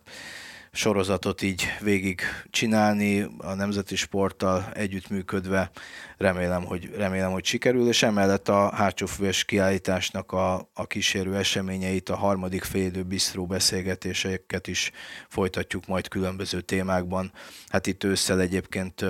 sorozatot 0.77 1.43
így 1.43 1.65
végig 1.81 2.21
csinálni, 2.51 3.27
a 3.39 3.55
Nemzeti 3.55 3.97
Sporttal 3.97 4.71
együttműködve 4.75 5.71
remélem, 6.17 6.65
hogy, 6.65 6.91
remélem, 6.97 7.31
hogy 7.31 7.45
sikerül, 7.45 7.89
és 7.89 8.03
emellett 8.03 8.49
a 8.49 8.75
hátsófüves 8.75 9.45
kiállításnak 9.45 10.33
a, 10.33 10.69
a 10.75 10.87
kísérő 10.87 11.37
eseményeit, 11.37 12.09
a 12.09 12.17
harmadik 12.17 12.65
félidő 12.65 13.03
bistró 13.03 13.47
beszélgetéseket 13.47 14.67
is 14.67 14.91
folytatjuk 15.29 15.87
majd 15.87 16.09
különböző 16.09 16.61
témákban. 16.61 17.33
Hát 17.69 17.87
itt 17.87 18.05
ősszel 18.05 18.41
egyébként 18.41 19.05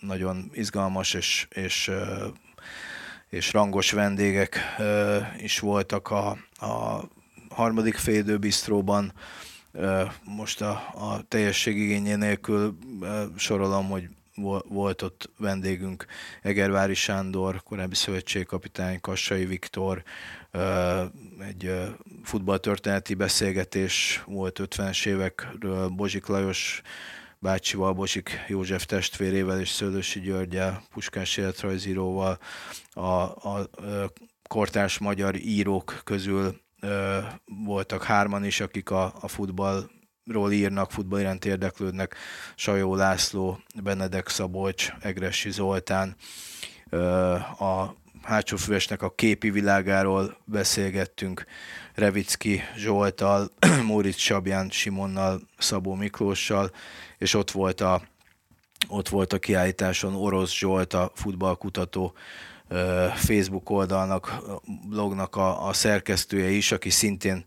nagyon 0.00 0.50
izgalmas 0.54 1.14
és, 1.14 1.46
és 1.50 1.90
és 3.28 3.52
rangos 3.52 3.90
vendégek 3.90 4.58
is 5.38 5.58
voltak 5.58 6.10
a, 6.10 6.28
a 6.66 7.04
harmadik 7.48 7.94
félidő 7.94 8.38
bistróban, 8.38 9.12
most 10.24 10.60
a, 10.60 10.70
a 10.94 11.22
teljesség 11.28 11.76
igényé 11.76 12.14
nélkül 12.14 12.78
sorolom, 13.36 13.88
hogy 13.88 14.08
volt 14.68 15.02
ott 15.02 15.30
vendégünk 15.38 16.06
Egervári 16.42 16.94
Sándor, 16.94 17.62
korábbi 17.62 17.94
szövetségkapitány, 17.94 19.00
Kassai 19.00 19.44
Viktor, 19.44 20.02
egy 21.48 21.72
futballtörténeti 22.22 23.14
beszélgetés 23.14 24.22
volt 24.26 24.60
50-es 24.62 25.06
évekről, 25.06 25.88
Bozsik 25.88 26.26
Lajos 26.26 26.82
bácsival, 27.38 27.92
Bosik 27.92 28.44
József 28.48 28.84
testvérével 28.84 29.60
és 29.60 29.68
Szőlősi 29.68 30.20
Györgyel, 30.20 30.82
Puskás 30.90 31.36
életrajzíróval, 31.36 32.38
a, 32.90 33.00
a, 33.00 33.68
a 33.72 34.12
kortárs 34.48 34.98
magyar 34.98 35.36
írók 35.36 36.00
közül 36.04 36.60
voltak 37.64 38.02
hárman 38.02 38.44
is, 38.44 38.60
akik 38.60 38.90
a, 38.90 39.12
a 39.20 39.28
futballról 39.28 40.52
írnak, 40.52 40.90
futball 40.90 41.20
iránt 41.20 41.44
érdeklődnek, 41.44 42.16
Sajó 42.54 42.94
László, 42.94 43.60
Benedek 43.82 44.28
Szabolcs, 44.28 44.92
Egresi 45.00 45.50
Zoltán, 45.50 46.16
a 47.58 47.94
hátsófüvesnek 48.22 49.02
a 49.02 49.14
képi 49.14 49.50
világáról 49.50 50.36
beszélgettünk, 50.44 51.44
Revicki 51.94 52.62
Zsoltal, 52.76 53.50
Móricz 53.86 54.16
Sabján 54.16 54.70
Simonnal, 54.70 55.40
Szabó 55.58 55.94
Miklóssal, 55.94 56.70
és 57.18 57.34
ott 57.34 57.50
volt 57.50 57.80
a, 57.80 58.02
ott 58.88 59.08
volt 59.08 59.32
a 59.32 59.38
kiállításon 59.38 60.14
Orosz 60.14 60.52
Zsolt, 60.52 60.92
a 60.94 61.10
futballkutató, 61.14 62.14
Facebook 63.14 63.70
oldalnak, 63.70 64.42
blognak 64.88 65.36
a, 65.36 65.68
a 65.68 65.72
szerkesztője 65.72 66.50
is, 66.50 66.72
aki 66.72 66.90
szintén 66.90 67.44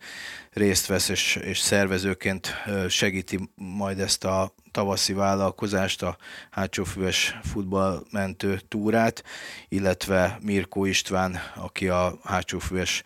részt 0.53 0.86
vesz 0.86 1.09
és, 1.09 1.36
és 1.36 1.59
szervezőként 1.59 2.53
segíti 2.89 3.49
majd 3.55 3.99
ezt 3.99 4.23
a 4.23 4.53
tavaszi 4.71 5.13
vállalkozást, 5.13 6.01
a 6.01 6.17
hátsófüves 6.51 7.38
futballmentő 7.43 8.59
túrát, 8.67 9.23
illetve 9.69 10.38
Mirko 10.41 10.86
István, 10.86 11.39
aki 11.55 11.88
a 11.88 12.17
hátsófüves 12.23 13.03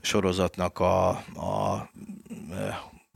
sorozatnak 0.00 0.78
a, 0.78 1.08
a 1.34 1.90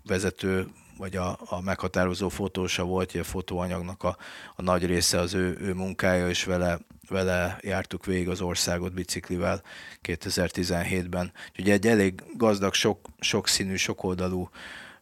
vezető 0.05 0.69
vagy 0.97 1.17
a, 1.17 1.39
a 1.45 1.61
meghatározó 1.61 2.29
fotósa 2.29 2.85
volt, 2.85 3.15
a 3.15 3.25
fotóanyagnak 3.25 4.03
a, 4.03 4.17
a 4.57 4.63
nagy 4.63 4.87
része 4.87 5.19
az 5.19 5.35
ő, 5.35 5.59
ő 5.61 5.75
munkája, 5.75 6.29
és 6.29 6.45
vele 6.45 6.79
vele 7.09 7.59
jártuk 7.61 8.05
végig 8.07 8.29
az 8.29 8.41
országot 8.41 8.93
biciklivel 8.93 9.63
2017-ben. 10.03 11.33
Úgyhogy 11.51 11.71
egy 11.71 11.87
elég 11.87 12.23
gazdag, 12.37 12.75
sok, 12.75 13.09
sokszínű, 13.21 13.77
sokoldalú 13.77 14.51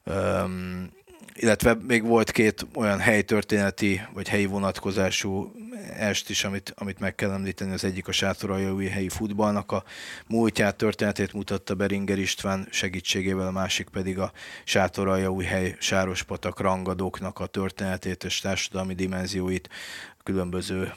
öm, 0.04 0.90
illetve 1.36 1.76
még 1.86 2.04
volt 2.04 2.30
két 2.30 2.66
olyan 2.74 2.98
helytörténeti 2.98 4.00
vagy 4.12 4.28
helyi 4.28 4.46
vonatkozású 4.46 5.52
est 5.98 6.30
is, 6.30 6.44
amit, 6.44 6.72
amit 6.76 6.98
meg 6.98 7.14
kell 7.14 7.30
említeni. 7.30 7.72
Az 7.72 7.84
egyik 7.84 8.08
a 8.08 8.12
Sátoraljaúj 8.12 8.86
helyi 8.86 9.08
futballnak 9.08 9.72
a 9.72 9.84
múltját, 10.26 10.76
történetét 10.76 11.32
mutatta 11.32 11.74
Beringer 11.74 12.18
István 12.18 12.68
segítségével, 12.70 13.46
a 13.46 13.50
másik 13.50 13.88
pedig 13.88 14.18
a 14.18 14.32
Sátoraljaúj 14.64 15.44
hely 15.44 15.76
Sárospatak 15.78 16.60
rangadóknak 16.60 17.38
a 17.38 17.46
történetét 17.46 18.24
és 18.24 18.40
társadalmi 18.40 18.94
dimenzióit, 18.94 19.68
különböző 20.22 20.92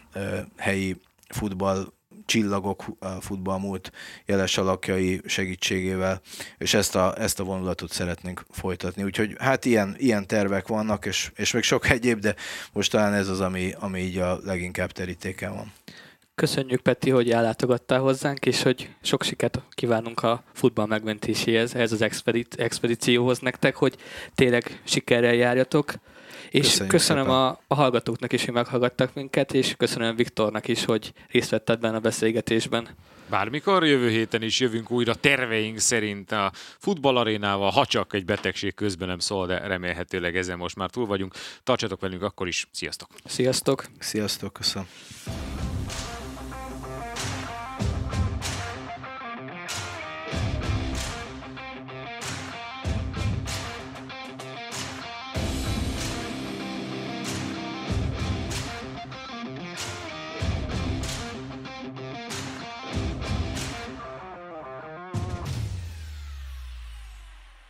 helyi 0.57 1.01
futball 1.27 1.93
csillagok 2.30 2.86
futballmúlt 3.19 3.91
jeles 4.25 4.57
alakjai 4.57 5.21
segítségével, 5.25 6.21
és 6.57 6.73
ezt 6.73 6.95
a, 6.95 7.13
ezt 7.17 7.39
a 7.39 7.43
vonulatot 7.43 7.91
szeretnénk 7.91 8.45
folytatni. 8.49 9.03
Úgyhogy 9.03 9.36
hát 9.39 9.65
ilyen, 9.65 9.95
ilyen 9.97 10.27
tervek 10.27 10.67
vannak, 10.67 11.05
és, 11.05 11.32
és 11.36 11.51
még 11.51 11.63
sok 11.63 11.89
egyéb, 11.89 12.19
de 12.19 12.36
most 12.73 12.91
talán 12.91 13.13
ez 13.13 13.27
az, 13.27 13.39
ami, 13.39 13.73
ami 13.80 13.99
így 13.99 14.17
a 14.17 14.39
leginkább 14.43 14.91
terítéken 14.91 15.53
van. 15.53 15.73
Köszönjük, 16.36 16.82
Peti, 16.82 17.09
hogy 17.09 17.32
ellátogattál 17.32 17.99
hozzánk, 17.99 18.45
és 18.45 18.61
hogy 18.61 18.89
sok 19.01 19.23
sikert 19.23 19.61
kívánunk 19.69 20.23
a 20.23 20.43
futball 20.53 20.86
megmentéséhez, 20.86 21.75
ez 21.75 21.91
az 21.91 22.01
expedícióhoz 22.57 23.39
nektek, 23.39 23.75
hogy 23.75 23.95
tényleg 24.36 24.82
sikerrel 24.84 25.34
járjatok. 25.34 25.93
És 26.49 26.61
Köszönjük 26.61 26.95
köszönöm 26.95 27.29
a, 27.29 27.47
a 27.67 27.75
hallgatóknak 27.75 28.33
is, 28.33 28.45
hogy 28.45 28.53
meghallgattak 28.53 29.13
minket, 29.13 29.53
és 29.53 29.75
köszönöm 29.77 30.15
Viktornak 30.15 30.67
is, 30.67 30.85
hogy 30.85 31.13
részt 31.27 31.49
vett 31.49 31.69
ebben 31.69 31.95
a 31.95 31.99
beszélgetésben. 31.99 32.87
Bármikor 33.29 33.85
jövő 33.85 34.09
héten 34.09 34.41
is 34.41 34.59
jövünk 34.59 34.91
újra 34.91 35.15
terveink 35.15 35.79
szerint 35.79 36.31
a 36.31 36.51
futballarénával, 36.77 37.69
ha 37.69 37.85
csak 37.85 38.13
egy 38.13 38.25
betegség 38.25 38.73
közben 38.73 39.07
nem 39.07 39.19
szól, 39.19 39.47
de 39.47 39.67
remélhetőleg 39.67 40.37
ezen 40.37 40.57
most 40.57 40.75
már 40.75 40.89
túl 40.89 41.05
vagyunk. 41.05 41.33
Tartsatok 41.63 42.01
velünk 42.01 42.21
akkor 42.21 42.47
is. 42.47 42.67
Sziasztok! 42.71 43.09
Sziasztok! 43.25 43.85
Sziasztok, 43.99 44.53
köszönöm! 44.53 44.87